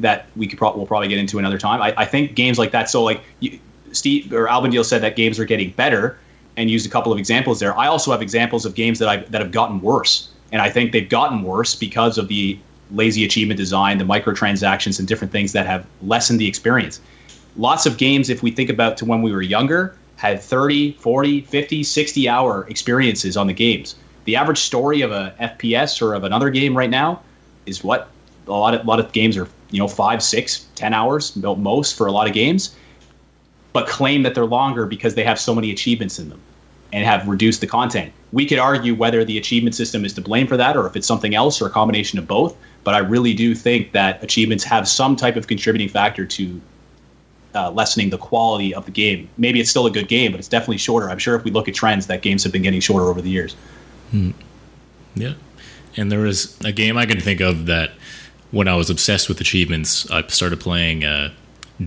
[0.00, 1.80] that we could pro- we'll probably get into another time.
[1.80, 2.90] I, I think games like that.
[2.90, 3.58] So like you,
[3.94, 6.18] Steve or Alban Deal said that games are getting better
[6.56, 7.76] and used a couple of examples there.
[7.76, 10.92] I also have examples of games that I that have gotten worse, and I think
[10.92, 12.58] they've gotten worse because of the
[12.90, 17.00] lazy achievement design, the microtransactions, and different things that have lessened the experience.
[17.56, 21.40] Lots of games, if we think about to when we were younger, had 30, 40,
[21.42, 23.96] 50, 60 hour experiences on the games.
[24.24, 27.20] The average story of a FPS or of another game right now
[27.66, 28.08] is what
[28.46, 31.96] a lot of a lot of games are you know five, six, ten hours most
[31.96, 32.74] for a lot of games,
[33.74, 36.40] but claim that they're longer because they have so many achievements in them
[36.94, 38.12] and have reduced the content.
[38.32, 41.08] We could argue whether the achievement system is to blame for that or if it's
[41.08, 42.56] something else or a combination of both.
[42.84, 46.60] But I really do think that achievements have some type of contributing factor to
[47.56, 49.28] uh, lessening the quality of the game.
[49.38, 51.10] Maybe it's still a good game, but it's definitely shorter.
[51.10, 53.30] I'm sure if we look at trends, that games have been getting shorter over the
[53.30, 53.56] years.
[54.12, 54.30] Hmm.
[55.16, 55.34] Yeah.
[55.96, 57.90] And there was a game I can think of that
[58.52, 61.32] when I was obsessed with achievements, I started playing uh,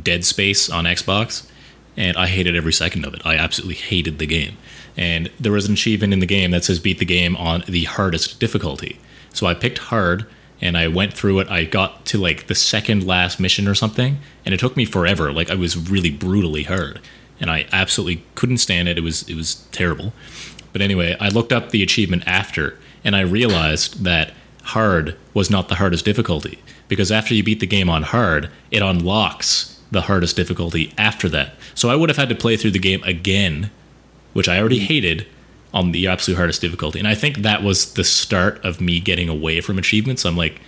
[0.04, 1.50] Dead Space on Xbox,
[1.98, 3.22] and I hated every second of it.
[3.26, 4.58] I absolutely hated the game.
[4.96, 7.86] And there was an achievement in the game that says beat the game on the
[7.86, 9.00] hardest difficulty.
[9.34, 10.28] So I picked hard
[10.62, 11.50] and I went through it.
[11.50, 15.32] I got to like the second last mission or something, and it took me forever.
[15.32, 17.00] Like I was really brutally hard,
[17.40, 18.98] and I absolutely couldn't stand it.
[18.98, 20.14] It was it was terrible.
[20.74, 24.34] But anyway, I looked up the achievement after, and I realized that
[24.64, 28.82] hard was not the hardest difficulty because after you beat the game on hard, it
[28.82, 31.54] unlocks the hardest difficulty after that.
[31.76, 33.72] So I would have had to play through the game again,
[34.34, 35.28] which I already hated
[35.74, 37.00] on the absolute hardest difficulty.
[37.00, 40.26] And I think that was the start of me getting away from achievements.
[40.26, 40.60] I'm like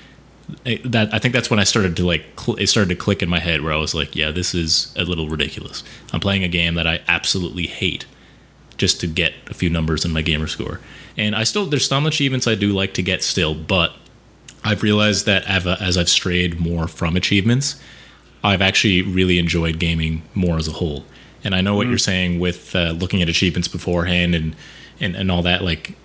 [0.66, 3.22] eh, that I think that's when I started to like cl- it started to click
[3.22, 5.84] in my head where I was like, yeah, this is a little ridiculous.
[6.14, 8.06] I'm playing a game that I absolutely hate
[8.78, 10.80] just to get a few numbers in my gamer score.
[11.18, 13.94] And I still there's some achievements I do like to get still, but
[14.64, 17.82] I've realized that as I've strayed more from achievements,
[18.44, 21.06] I've actually really enjoyed gaming more as a whole.
[21.44, 21.92] And I know what mm.
[21.92, 24.56] you're saying with uh, looking at achievements beforehand and,
[25.00, 25.64] and and all that.
[25.64, 25.96] Like,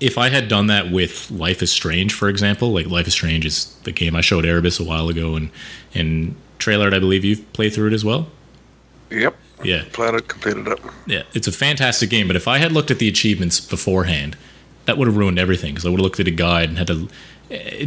[0.00, 3.46] if I had done that with Life is Strange, for example, like Life is Strange
[3.46, 5.50] is the game I showed Erebus a while ago, and
[5.94, 8.28] and Trailard, I believe you've played through it as well.
[9.10, 9.36] Yep.
[9.62, 9.84] Yeah.
[9.92, 10.80] Played it, completed it.
[11.06, 12.26] Yeah, it's a fantastic game.
[12.26, 14.36] But if I had looked at the achievements beforehand,
[14.86, 16.88] that would have ruined everything because I would have looked at a guide and had
[16.88, 17.08] to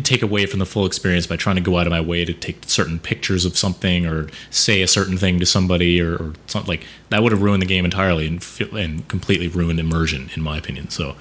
[0.04, 2.34] take away from the full experience by trying to go out of my way to
[2.34, 6.70] take certain pictures of something or say a certain thing to somebody or, or something
[6.70, 10.58] like that would have ruined the game entirely and and completely ruined immersion in my
[10.58, 10.90] opinion.
[10.90, 11.16] So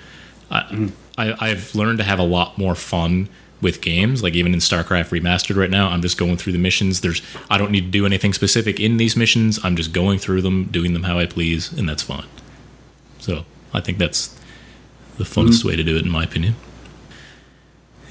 [0.50, 0.88] I, mm-hmm.
[1.16, 3.28] I I've learned to have a lot more fun
[3.60, 7.00] with games like even in starcraft remastered right now i'm just going through the missions
[7.00, 10.42] there's i don't need to do anything specific in these missions i'm just going through
[10.42, 12.26] them doing them how i please and that's fine
[13.18, 14.38] so i think that's
[15.16, 15.68] the funnest mm-hmm.
[15.68, 16.54] way to do it in my opinion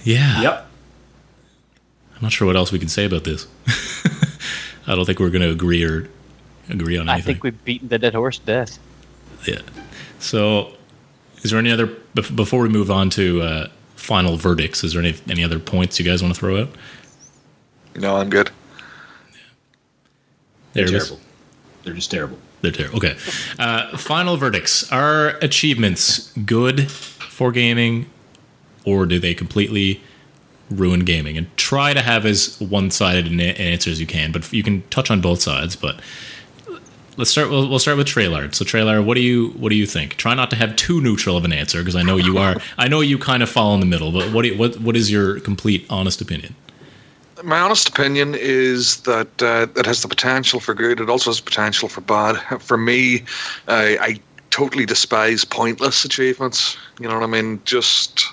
[0.04, 0.68] yeah yep
[2.16, 3.47] i'm not sure what else we can say about this
[4.88, 6.10] i don't think we're going to agree or
[6.70, 8.80] agree on anything i think we've beaten the dead horse to death
[9.47, 9.60] yeah
[10.20, 10.74] so
[11.43, 11.88] is there any other
[12.36, 13.68] before we move on to uh,
[14.04, 14.84] final verdicts.
[14.84, 16.70] Is there any any other points you guys want to throw out?
[17.95, 18.51] No, I'm good.
[20.74, 21.20] They're terrible.
[21.84, 22.38] They're just terrible.
[22.62, 22.97] They're terrible.
[22.97, 23.16] Okay.
[23.58, 24.91] Uh, final verdicts.
[24.91, 28.10] Are achievements good for gaming,
[28.86, 30.01] or do they completely
[30.69, 31.38] ruin gaming?
[31.38, 34.84] And try to have as one sided an answer as you can, but you can
[34.89, 35.75] touch on both sides.
[35.75, 35.99] But
[37.17, 37.49] let's start.
[37.49, 38.55] We'll, we'll start with Trailard.
[38.55, 40.15] So Trailard, what do you what do you think?
[40.15, 42.55] Try not to have too neutral of an answer because I know you are.
[42.77, 44.11] I know you kind of fall in the middle.
[44.11, 46.55] But what do you, what what is your complete honest opinion?
[47.43, 51.01] My honest opinion is that uh, it has the potential for good.
[51.01, 52.38] It also has potential for bad.
[52.61, 53.23] For me,
[53.67, 54.19] uh, I
[54.49, 56.77] totally despise pointless achievements.
[56.99, 57.59] You know what I mean?
[57.65, 58.23] Just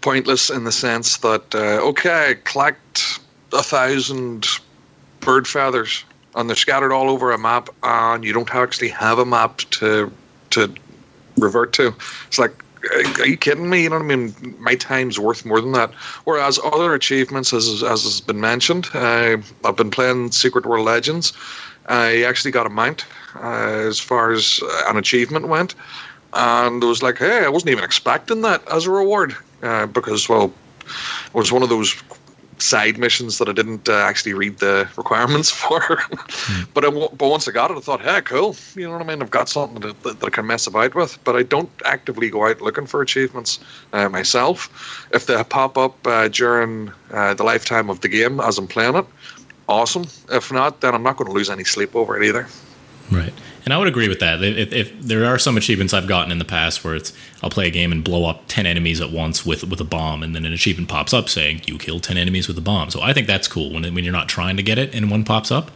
[0.00, 3.20] pointless in the sense that uh, okay, collect
[3.52, 4.46] a thousand
[5.20, 9.24] bird feathers and they're scattered all over a map, and you don't actually have a
[9.24, 10.12] map to
[10.50, 10.72] to
[11.38, 11.94] revert to.
[12.26, 12.52] It's like,
[13.18, 13.82] are you kidding me?
[13.82, 14.56] You know what I mean?
[14.58, 15.92] My time's worth more than that.
[16.24, 21.32] Whereas other achievements, as as has been mentioned, uh, I've been playing Secret World Legends.
[21.86, 25.74] I actually got a mount uh, as far as an achievement went,
[26.32, 30.28] and it was like, hey, I wasn't even expecting that as a reward uh, because,
[30.28, 30.52] well,
[31.26, 31.94] it was one of those
[32.62, 35.80] side missions that I didn't uh, actually read the requirements for.
[35.80, 36.68] mm.
[36.74, 38.56] But I, but once I got it, I thought, hey, cool.
[38.74, 39.22] You know what I mean?
[39.22, 41.18] I've got something that, that, that I can mess about with.
[41.24, 43.60] But I don't actively go out looking for achievements
[43.92, 45.08] uh, myself.
[45.12, 48.96] If they pop up uh, during uh, the lifetime of the game as I'm playing
[48.96, 49.06] it,
[49.68, 50.04] awesome.
[50.30, 52.46] If not, then I'm not going to lose any sleep over it either.
[53.10, 53.32] Right.
[53.64, 54.42] And I would agree with that.
[54.42, 57.66] If, if, there are some achievements I've gotten in the past where it's I'll play
[57.66, 60.44] a game and blow up ten enemies at once with with a bomb, and then
[60.44, 62.90] an achievement pops up saying you killed ten enemies with a bomb.
[62.90, 65.24] So I think that's cool when when you're not trying to get it and one
[65.24, 65.70] pops up.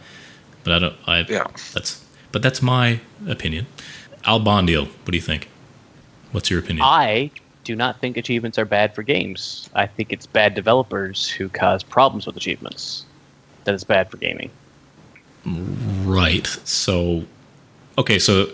[0.63, 0.95] But I don't.
[1.07, 1.45] I yeah.
[1.73, 3.67] That's but that's my opinion.
[4.25, 5.47] Al Bondio, what do you think?
[6.31, 6.85] What's your opinion?
[6.85, 7.31] I
[7.63, 9.69] do not think achievements are bad for games.
[9.75, 13.05] I think it's bad developers who cause problems with achievements.
[13.65, 14.49] That is bad for gaming.
[15.45, 16.47] Right.
[16.63, 17.25] So
[17.97, 18.49] okay, so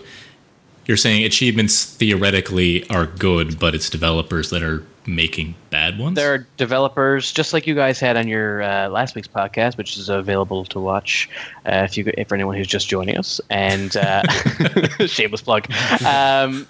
[0.86, 6.16] you're saying achievements theoretically are good, but it's developers that are making bad ones.
[6.16, 9.96] There are developers, just like you guys had on your uh, last week's podcast, which
[9.96, 11.28] is available to watch
[11.66, 13.40] uh, if you for anyone who's just joining us.
[13.50, 14.22] And uh,
[15.06, 15.70] shameless plug.
[16.04, 16.66] Um,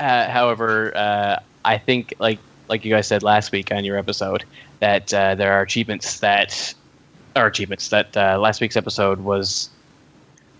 [0.00, 4.44] uh, however, uh, I think like like you guys said last week on your episode
[4.80, 6.74] that uh, there are achievements that
[7.36, 9.68] are achievements that last week's episode was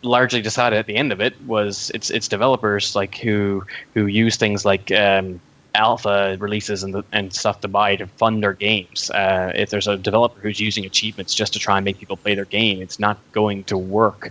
[0.05, 4.37] largely decided at the end of it was it's it's developers like who who use
[4.37, 5.41] things like um,
[5.75, 9.11] alpha releases and the, and stuff to buy to fund their games.
[9.11, 12.35] Uh, if there's a developer who's using achievements just to try and make people play
[12.35, 14.31] their game, it's not going to work,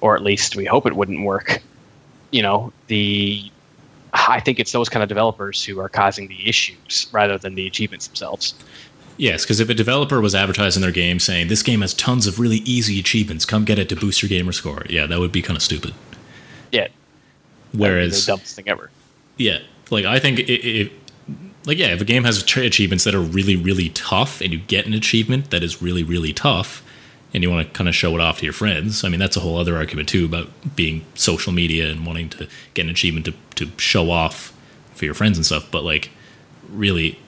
[0.00, 1.62] or at least we hope it wouldn't work.
[2.30, 3.50] You know the.
[4.12, 7.68] I think it's those kind of developers who are causing the issues rather than the
[7.68, 8.54] achievements themselves.
[9.20, 12.40] Yes, because if a developer was advertising their game saying this game has tons of
[12.40, 14.86] really easy achievements, come get it to boost your gamer score.
[14.88, 15.92] Yeah, that would be kind of stupid.
[16.72, 16.88] Yeah.
[17.72, 18.90] Whereas the dumbest thing ever.
[19.36, 19.58] Yeah,
[19.90, 20.92] like I think it, it
[21.66, 24.86] like yeah, if a game has achievements that are really really tough, and you get
[24.86, 26.82] an achievement that is really really tough,
[27.34, 29.04] and you want to kind of show it off to your friends.
[29.04, 32.48] I mean, that's a whole other argument too about being social media and wanting to
[32.72, 34.56] get an achievement to, to show off
[34.94, 35.70] for your friends and stuff.
[35.70, 36.08] But like,
[36.70, 37.18] really,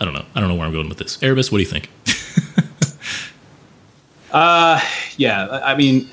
[0.00, 0.24] I don't know.
[0.34, 1.18] I don't know where I'm going with this.
[1.22, 1.90] Erebus, what do you think?
[4.32, 4.80] uh,
[5.16, 5.60] yeah.
[5.64, 6.08] I mean,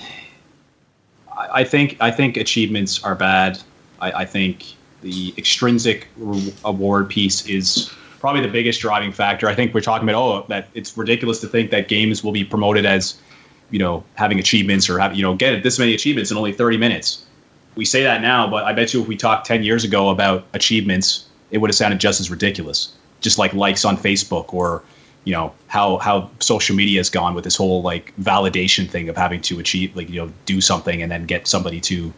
[1.37, 3.59] I think I think achievements are bad.
[3.99, 6.07] I, I think the extrinsic
[6.63, 9.47] award piece is probably the biggest driving factor.
[9.47, 12.43] I think we're talking about oh that it's ridiculous to think that games will be
[12.43, 13.15] promoted as
[13.69, 16.77] you know having achievements or have you know get this many achievements in only 30
[16.77, 17.25] minutes.
[17.75, 20.45] We say that now, but I bet you if we talked 10 years ago about
[20.53, 22.93] achievements, it would have sounded just as ridiculous.
[23.21, 24.83] Just like likes on Facebook or
[25.23, 29.17] you know how how social media has gone with this whole like validation thing of
[29.17, 32.13] having to achieve like you know do something and then get somebody to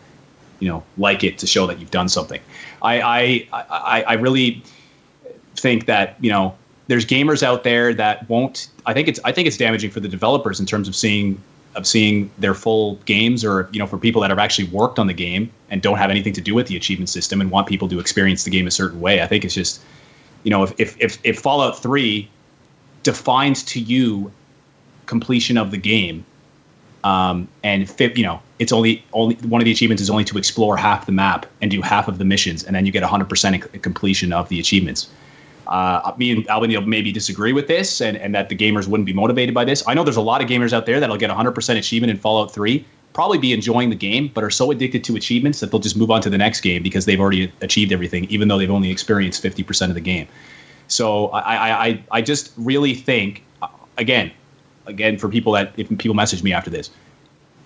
[0.60, 2.42] you know like it to show that you've done something.
[2.82, 4.64] I I I, I really
[5.56, 6.56] think that you know
[6.88, 8.70] there's gamers out there that won't.
[8.86, 11.42] I think it's I think it's damaging for the developers in terms of seeing
[11.76, 15.08] of seeing their full games, or you know, for people that have actually worked on
[15.08, 17.88] the game and don't have anything to do with the achievement system and want people
[17.88, 19.22] to experience the game a certain way.
[19.22, 19.82] I think it's just,
[20.48, 22.30] you know, if if if, if Fallout Three
[23.04, 24.32] defines to you
[25.06, 26.24] completion of the game,
[27.04, 30.78] um, and you know, it's only only one of the achievements is only to explore
[30.78, 34.32] half the map and do half of the missions, and then you get 100% completion
[34.32, 35.10] of the achievements
[35.68, 39.14] uh, me and Alvin maybe disagree with this and, and that the gamers wouldn't be
[39.14, 39.84] motivated by this.
[39.88, 42.54] I know there's a lot of gamers out there that'll get 100% achievement in Fallout
[42.54, 45.98] 3, probably be enjoying the game, but are so addicted to achievements that they'll just
[45.98, 48.92] move on to the next game because they've already achieved everything, even though they've only
[48.92, 50.28] experienced 50% of the game.
[50.88, 54.32] So I, I, I just really think, uh, again,
[54.86, 56.90] again, for people that, if people message me after this,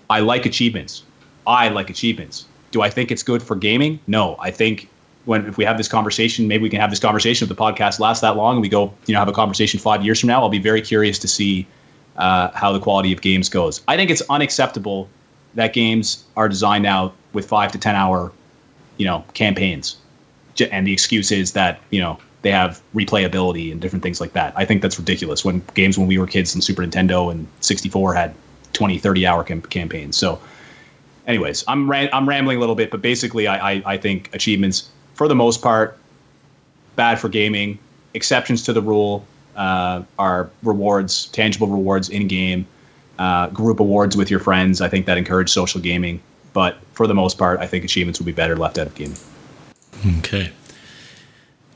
[0.09, 1.03] I like achievements.
[1.45, 2.45] I like achievements.
[2.71, 3.99] Do I think it's good for gaming?
[4.07, 4.37] No.
[4.39, 4.89] I think
[5.25, 7.99] when if we have this conversation, maybe we can have this conversation if the podcast
[7.99, 10.41] lasts that long and we go, you know, have a conversation five years from now.
[10.41, 11.67] I'll be very curious to see
[12.17, 13.81] uh, how the quality of games goes.
[13.87, 15.09] I think it's unacceptable
[15.55, 18.31] that games are designed now with five to ten hour,
[18.97, 19.97] you know, campaigns,
[20.71, 24.53] and the excuse is that you know they have replayability and different things like that.
[24.55, 25.45] I think that's ridiculous.
[25.45, 28.33] When games when we were kids in Super Nintendo and 64 had
[28.73, 30.17] 20, 30 hour cam- campaigns.
[30.17, 30.39] So,
[31.27, 35.27] anyways, I'm I'm rambling a little bit, but basically, I, I, I think achievements for
[35.27, 35.97] the most part,
[36.95, 37.77] bad for gaming.
[38.13, 39.25] Exceptions to the rule
[39.55, 42.65] uh, are rewards, tangible rewards in game,
[43.21, 44.81] uh, group awards with your friends.
[44.81, 46.19] I think that encourage social gaming.
[46.53, 49.17] But for the most part, I think achievements would be better left out of gaming.
[50.19, 50.51] Okay.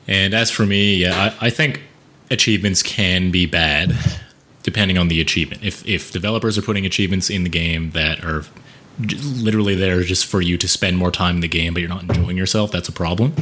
[0.08, 1.82] And as for me, yeah, I, I think
[2.30, 3.96] achievements can be bad
[4.64, 5.62] depending on the achievement.
[5.62, 8.42] If if developers are putting achievements in the game that are
[8.98, 12.02] literally there just for you to spend more time in the game, but you're not
[12.02, 13.34] enjoying yourself, that's a problem.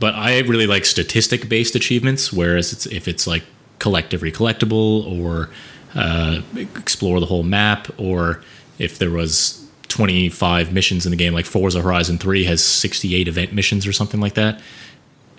[0.00, 3.44] But I really like statistic based achievements, whereas it's, if it's like
[3.78, 5.50] collect every collectible or
[5.94, 8.42] uh, explore the whole map, or
[8.78, 13.52] if there was 25 missions in the game, like Forza Horizon 3 has 68 event
[13.52, 14.60] missions or something like that.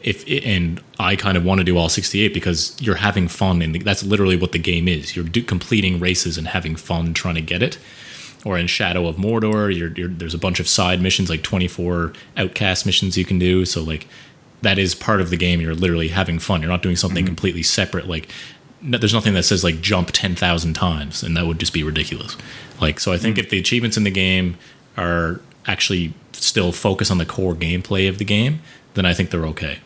[0.04, 3.62] If it, and I kind of want to do all 68 because you're having fun,
[3.62, 5.16] and that's literally what the game is.
[5.16, 7.78] You're do, completing races and having fun trying to get it
[8.45, 12.14] or in Shadow of Mordor, you're, you're, there's a bunch of side missions, like 24
[12.38, 13.66] outcast missions you can do.
[13.66, 14.08] So like
[14.62, 15.62] that is part of the game.
[15.62, 16.62] You're literally having fun.
[16.62, 17.28] You're not doing something mm-hmm.
[17.28, 18.08] completely separate.
[18.08, 18.28] Like
[18.84, 22.36] no, there's nothing that says like jump 10,000 times, and that would just be ridiculous.
[22.81, 23.45] Like so, I think mm-hmm.
[23.45, 24.57] if the achievements in the game
[24.97, 28.61] are actually still focus on the core gameplay of the game,
[28.93, 29.79] then I think they're okay.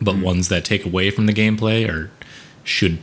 [0.00, 0.24] But mm-hmm.
[0.24, 2.10] ones that take away from the gameplay or
[2.64, 2.98] should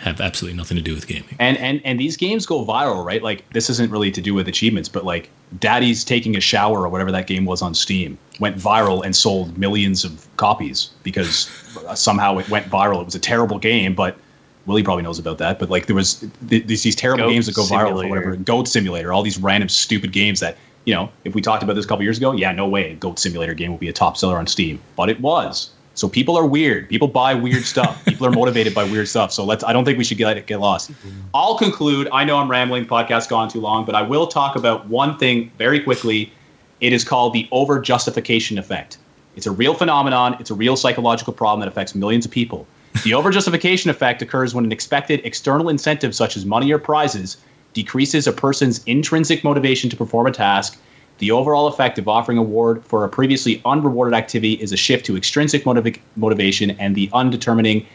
[0.00, 1.36] have absolutely nothing to do with gaming.
[1.38, 3.22] And and and these games go viral, right?
[3.22, 5.30] Like this isn't really to do with achievements, but like
[5.60, 9.56] Daddy's taking a shower or whatever that game was on Steam went viral and sold
[9.56, 11.48] millions of copies because
[11.94, 13.00] somehow it went viral.
[13.00, 14.18] It was a terrible game, but
[14.66, 15.58] Willie probably knows about that.
[15.58, 18.36] But like there was th- these these terrible Goat games that go viral or whatever.
[18.36, 21.84] Goat Simulator, all these random stupid games that you know, if we talked about this
[21.84, 24.16] a couple years ago, yeah, no way, a Goat Simulator game will be a top
[24.16, 25.70] seller on Steam, but it was.
[25.94, 26.88] So people are weird.
[26.88, 28.02] People buy weird stuff.
[28.06, 29.30] People are motivated by weird stuff.
[29.30, 29.62] So let's.
[29.62, 30.90] I don't think we should get get lost.
[31.34, 32.08] I'll conclude.
[32.12, 32.86] I know I'm rambling.
[32.86, 36.32] Podcast gone too long, but I will talk about one thing very quickly.
[36.80, 38.98] It is called the over justification effect.
[39.36, 40.36] It's a real phenomenon.
[40.40, 42.66] It's a real psychological problem that affects millions of people.
[43.04, 47.36] The overjustification effect occurs when an expected external incentive, such as money or prizes,
[47.72, 50.78] decreases a person's intrinsic motivation to perform a task
[51.22, 55.06] the overall effect of offering a reward for a previously unrewarded activity is a shift
[55.06, 57.86] to extrinsic motiv- motivation and the undetermining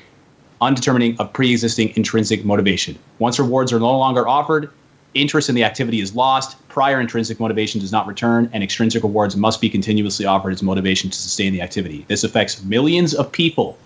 [0.62, 2.98] undetermining of pre-existing intrinsic motivation.
[3.20, 4.70] Once rewards are no longer offered,
[5.14, 9.36] interest in the activity is lost, prior intrinsic motivation does not return, and extrinsic rewards
[9.36, 12.06] must be continuously offered as motivation to sustain the activity.
[12.08, 13.78] This affects millions of people.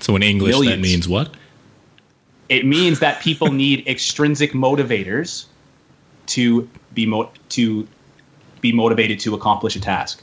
[0.00, 0.76] So in English, millions.
[0.76, 1.34] that means what?
[2.50, 5.46] it means that people need extrinsic motivators
[6.26, 7.86] to be mo- to
[8.60, 10.22] be motivated to accomplish a task.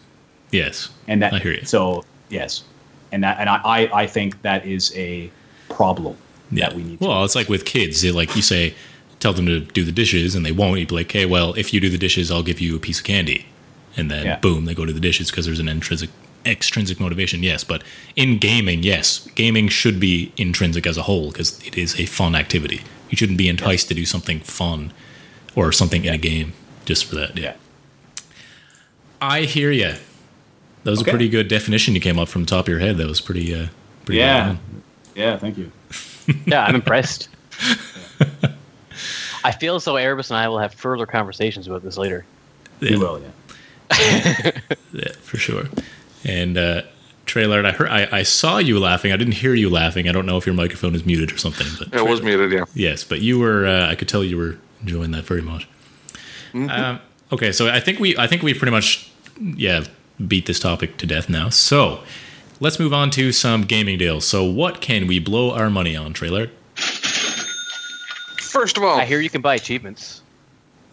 [0.51, 0.89] Yes.
[1.07, 1.65] And that I hear you.
[1.65, 2.63] so yes.
[3.11, 5.31] And that and I, I, I think that is a
[5.69, 6.15] problem
[6.51, 8.01] that we need to Well, it's like with kids.
[8.01, 8.73] They, like you say,
[9.19, 10.79] tell them to do the dishes, and they won't.
[10.79, 12.99] You'd be like, "Okay, well, if you do the dishes, I'll give you a piece
[12.99, 13.45] of candy."
[13.97, 14.37] And then Yeah.
[14.39, 16.09] boom, they go to the dishes because there's an intrinsic
[16.45, 17.43] extrinsic motivation.
[17.43, 17.83] Yes, but
[18.15, 22.35] in gaming, yes, gaming should be intrinsic as a whole because it is a fun
[22.35, 22.81] activity.
[23.09, 24.93] You shouldn't be enticed to do something fun
[25.55, 26.53] or something in a game
[26.85, 27.37] just for that.
[27.37, 27.53] Yeah.
[29.21, 29.95] I hear you.
[30.83, 31.11] That was Okay.
[31.11, 32.97] a pretty good definition you came up from the top of your head.
[32.97, 33.67] That was pretty, uh,
[34.05, 34.45] pretty Yeah.
[34.47, 34.59] done.
[35.15, 35.71] Yeah, thank you.
[36.45, 37.27] Yeah, I'm impressed.
[39.43, 42.25] I feel as though Erebus and I will have further conversations about this later.
[42.79, 43.29] You will, yeah.
[44.93, 45.65] Yeah, for sure.
[46.25, 46.81] And uh,
[47.25, 49.11] Trailard, I heard, I, I saw you laughing.
[49.11, 50.07] I didn't hear you laughing.
[50.09, 51.67] I don't know if your microphone is muted or something.
[51.79, 52.65] But It was muted, yeah.
[52.73, 53.65] Yes, but you were.
[53.65, 55.67] Uh, I could tell you were enjoying that very much.
[56.53, 56.99] Um,
[57.31, 58.17] okay, so I think we.
[58.17, 59.09] I think we pretty much,
[59.39, 59.85] yeah,
[60.27, 61.49] beat this topic to death now.
[61.49, 62.03] So
[62.59, 64.25] let's move on to some gaming deals.
[64.25, 66.49] So what can we blow our money on, Trey Trailard?
[68.41, 70.21] First of all, I hear you can buy achievements.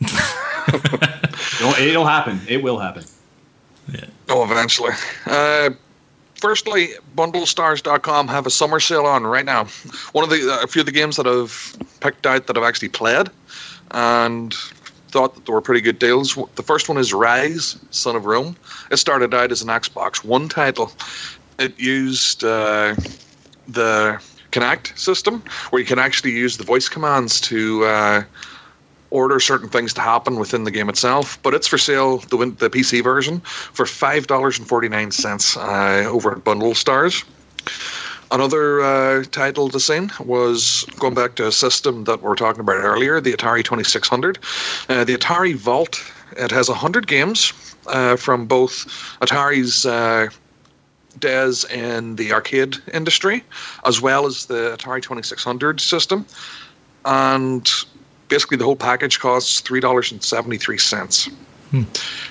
[1.60, 2.40] It'll, it'll happen.
[2.46, 3.04] It will happen.
[4.28, 4.92] Oh, eventually.
[5.26, 5.70] Uh,
[6.34, 9.64] firstly, BundleStars.com have a summer sale on right now.
[10.12, 12.64] One of the uh, a few of the games that I've picked out that I've
[12.64, 13.28] actually played
[13.92, 14.54] and
[15.08, 16.38] thought that there were pretty good deals.
[16.56, 18.56] The first one is Ryse, Son of Rome.
[18.90, 20.92] It started out as an Xbox One title.
[21.58, 22.94] It used uh,
[23.66, 24.20] the
[24.52, 28.22] Kinect system, where you can actually use the voice commands to uh,
[29.10, 31.38] order certain things to happen within the game itself.
[31.42, 35.56] But it's for sale, the the PC version, for five dollars and forty nine cents
[35.56, 37.24] uh, over at Bundle Stars.
[38.30, 42.60] Another uh, title to seen was going back to a system that we were talking
[42.60, 44.38] about earlier, the Atari 2600.
[44.88, 45.98] Uh, the Atari Vault,
[46.36, 47.54] it has 100 games
[47.86, 48.84] uh, from both
[49.22, 50.28] Atari's uh,
[51.18, 53.42] DES and the arcade industry,
[53.86, 56.26] as well as the Atari 2600 system.
[57.06, 57.66] And
[58.28, 61.32] basically, the whole package costs $3.73.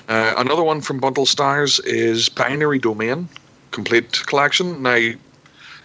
[0.08, 3.28] Uh, another one from Bundle Stars is Binary Domain
[3.70, 4.82] Complete Collection.
[4.82, 5.10] Now,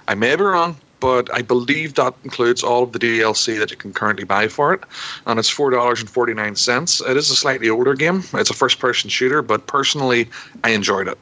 [0.08, 3.78] I may be wrong, but I believe that includes all of the DLC that you
[3.78, 4.82] can currently buy for it,
[5.28, 7.02] and it's four dollars and forty nine cents.
[7.02, 8.24] It is a slightly older game.
[8.34, 10.30] It's a first person shooter, but personally,
[10.64, 11.18] I enjoyed it.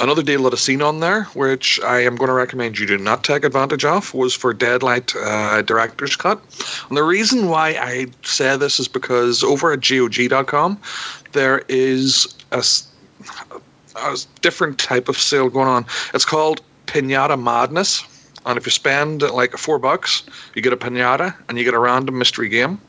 [0.00, 2.96] Another deal that I've seen on there, which I am going to recommend you do
[2.96, 6.40] not take advantage of, was for Deadlight uh, Director's Cut.
[6.88, 10.80] And the reason why I say this is because over at GOG.com,
[11.32, 12.64] there is a
[14.40, 15.84] different type of sale going on.
[16.14, 18.02] It's called Pinata Madness.
[18.46, 20.22] And if you spend like four bucks,
[20.54, 22.80] you get a pinata and you get a random mystery game.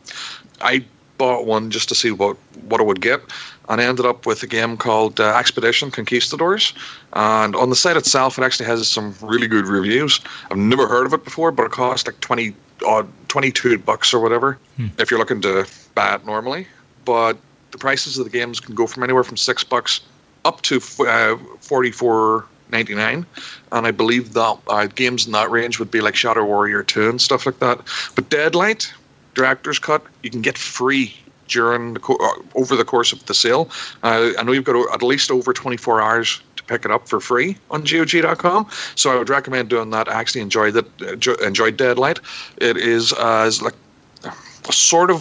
[0.62, 0.86] I
[1.18, 3.22] bought one just to see what, what I would get,
[3.70, 6.74] and I ended up with a game called uh, Expedition Conquistadors.
[7.14, 10.20] And on the site itself, it actually has some really good reviews.
[10.50, 12.54] I've never heard of it before, but it costs like 20
[12.86, 14.58] odd 22 bucks or whatever
[14.98, 16.68] if you're looking to buy it normally.
[17.06, 17.38] But
[17.72, 20.02] the prices of the games can go from anywhere from six bucks
[20.46, 23.26] up to uh, 44.99
[23.72, 27.10] and i believe that uh, games in that range would be like shadow warrior 2
[27.10, 27.80] and stuff like that
[28.16, 28.92] but deadlight
[29.34, 31.16] director's cut you can get free
[31.52, 33.70] during the co- uh, over the course of the sale
[34.04, 37.20] uh, i know you've got at least over 24 hours to pick it up for
[37.20, 41.36] free on gog.com so i would recommend doing that i actually enjoyed it uh, jo-
[41.44, 42.20] enjoyed deadlight
[42.58, 43.76] it is uh, like
[44.24, 45.20] a sort of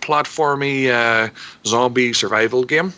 [0.00, 1.28] platformy uh,
[1.64, 2.92] zombie survival game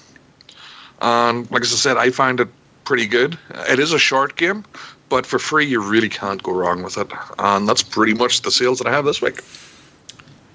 [1.01, 2.49] and like as I said, I find it
[2.85, 3.39] pretty good.
[3.69, 4.65] It is a short game,
[5.09, 7.11] but for free, you really can't go wrong with it.
[7.39, 9.41] And that's pretty much the sales that I have this week.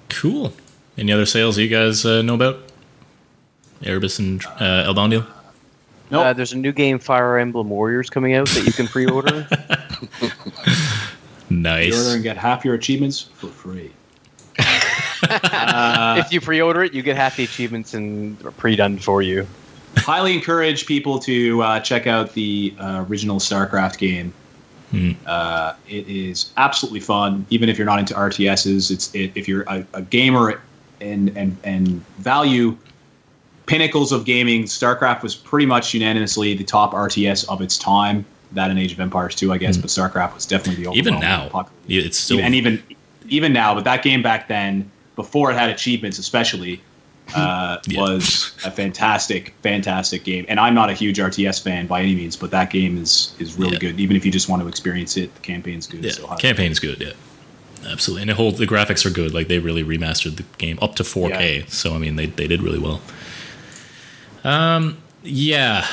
[0.08, 0.52] Cool.
[0.98, 2.58] Any other sales you guys uh, know about?
[3.82, 5.26] Erebus and uh, Elbondiel?
[6.10, 6.26] Nope.
[6.26, 9.48] Uh, there's a new game, Fire Emblem Warriors, coming out that you can pre-order.
[11.52, 11.92] Nice.
[11.92, 13.92] You order and get half your achievements for free.
[14.58, 19.46] if you pre-order it, you get half the achievements and pre-done for you.
[19.98, 24.32] Highly encourage people to uh, check out the uh, original StarCraft game.
[24.90, 25.12] Hmm.
[25.26, 28.90] Uh, it is absolutely fun, even if you're not into RTSs.
[28.90, 30.60] It's it, if you're a, a gamer
[31.02, 32.76] and and and value
[33.66, 34.64] pinnacles of gaming.
[34.64, 38.24] StarCraft was pretty much unanimously the top RTS of its time.
[38.52, 40.90] That and Age of Empires too, I guess, but StarCraft was definitely the.
[40.92, 42.40] Even now, popular- it's still.
[42.40, 42.82] and even
[43.28, 46.82] even now, but that game back then, before it had achievements, especially,
[47.34, 48.00] uh, Yeah.
[48.00, 50.44] was a fantastic, fantastic game.
[50.48, 53.54] And I'm not a huge RTS fan by any means, but that game is is
[53.54, 53.78] really Yeah.
[53.78, 54.00] good.
[54.00, 56.04] Even if you just want to experience it, the campaign's good.
[56.04, 57.00] yeah, So campaign's good.
[57.00, 57.12] Yeah,
[57.86, 58.22] absolutely.
[58.22, 59.34] And it holds the graphics are good.
[59.34, 61.60] Like they really remastered the game up to 4K.
[61.60, 61.64] Yeah.
[61.68, 63.00] So I mean, they they did really well.
[64.44, 65.86] Um, yeah.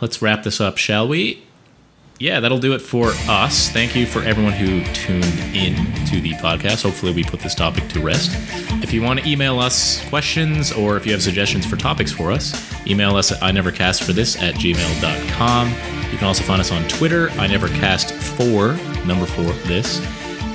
[0.00, 1.42] Let's wrap this up, shall we?
[2.20, 3.68] Yeah, that'll do it for us.
[3.68, 5.24] Thank you for everyone who tuned
[5.54, 5.76] in
[6.06, 6.82] to the podcast.
[6.82, 8.32] Hopefully, we put this topic to rest.
[8.82, 12.32] If you want to email us questions or if you have suggestions for topics for
[12.32, 12.52] us,
[12.88, 15.68] email us at I never cast for this at gmail.com.
[16.10, 18.72] You can also find us on Twitter, I never cast for
[19.06, 20.00] number four this.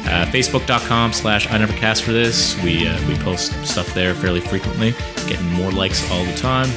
[0.06, 2.62] Uh, Facebook.com slash I never cast for this.
[2.62, 4.92] We uh, we post stuff there fairly frequently,
[5.28, 6.70] getting more likes all the time.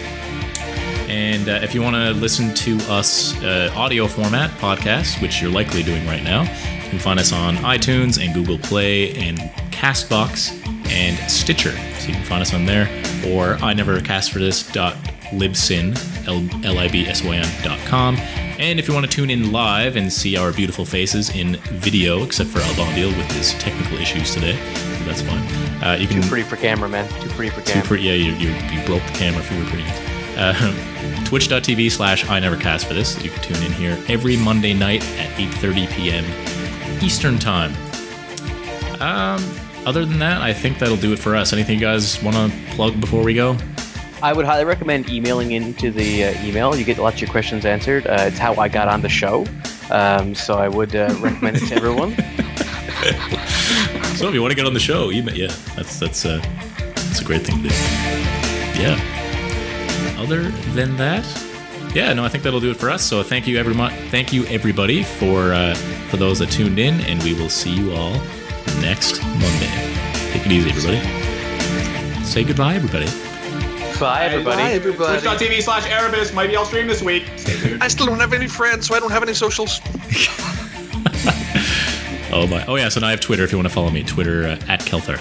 [1.09, 5.51] And uh, if you want to listen to us uh, audio format podcast, which you're
[5.51, 9.39] likely doing right now, you can find us on iTunes and Google Play and
[9.71, 10.53] Castbox
[10.89, 11.73] and Stitcher.
[11.99, 12.89] So you can find us on there
[13.27, 14.95] or I never cast for this dot
[15.33, 15.97] libsyn
[16.29, 18.17] l-i-b-s-y-n dot com
[18.59, 22.23] and if you want to tune in live and see our beautiful faces in video
[22.25, 24.57] except for albondil with his technical issues today
[25.05, 27.09] that's fine uh, you can Too pretty for camera, man.
[27.21, 27.87] Too pretty for too camera.
[27.87, 28.05] pretty.
[28.05, 30.01] Yeah, you, you, you broke the camera for your prettiness.
[30.37, 33.23] Uh, Twitch.tv slash I never cast for this.
[33.23, 37.05] You can tune in here every Monday night at 8.30 p.m.
[37.05, 37.73] Eastern Time.
[39.01, 39.45] Um,
[39.87, 41.53] other than that, I think that'll do it for us.
[41.53, 43.57] Anything you guys want to plug before we go?
[44.23, 46.75] I would highly recommend emailing into the uh, email.
[46.75, 48.07] You get lots of your questions answered.
[48.07, 49.47] Uh, it's how I got on the show.
[49.91, 52.17] Um, so I would uh, recommend it to everyone.
[54.17, 55.35] So if you want to get on the show, email.
[55.37, 56.41] Yeah, that's that's uh,
[56.79, 57.75] that's a great thing to do.
[58.81, 58.99] Yeah.
[60.19, 61.27] Other than that,
[61.95, 63.03] yeah, no, I think that'll do it for us.
[63.03, 65.75] So thank you everyone, thank you everybody for uh,
[66.09, 68.13] for those that tuned in, and we will see you all
[68.81, 69.71] next Monday.
[70.33, 72.25] Take it easy, everybody.
[72.25, 73.07] Say goodbye, everybody.
[73.99, 74.57] Bye, everybody.
[74.63, 75.21] Bye, everybody.
[75.21, 76.33] Twitch.tv slash Erebus.
[76.35, 77.25] Maybe I'll stream this week.
[77.81, 79.81] I still don't have any friends, so I don't have any socials.
[82.33, 82.67] Oh my!
[82.67, 82.89] Oh yeah.
[82.91, 83.45] So now I have Twitter.
[83.45, 85.17] If you want to follow me, Twitter uh, at Kelther.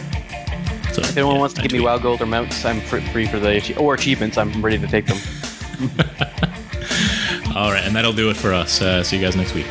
[0.91, 1.85] So If anyone yeah, wants to I give me tweet.
[1.85, 4.37] wild gold or mounts, I'm fr- free for the or achievements.
[4.37, 5.17] I'm ready to take them.
[7.55, 8.81] All right, and that'll do it for us.
[8.81, 9.67] Uh, see you guys next week.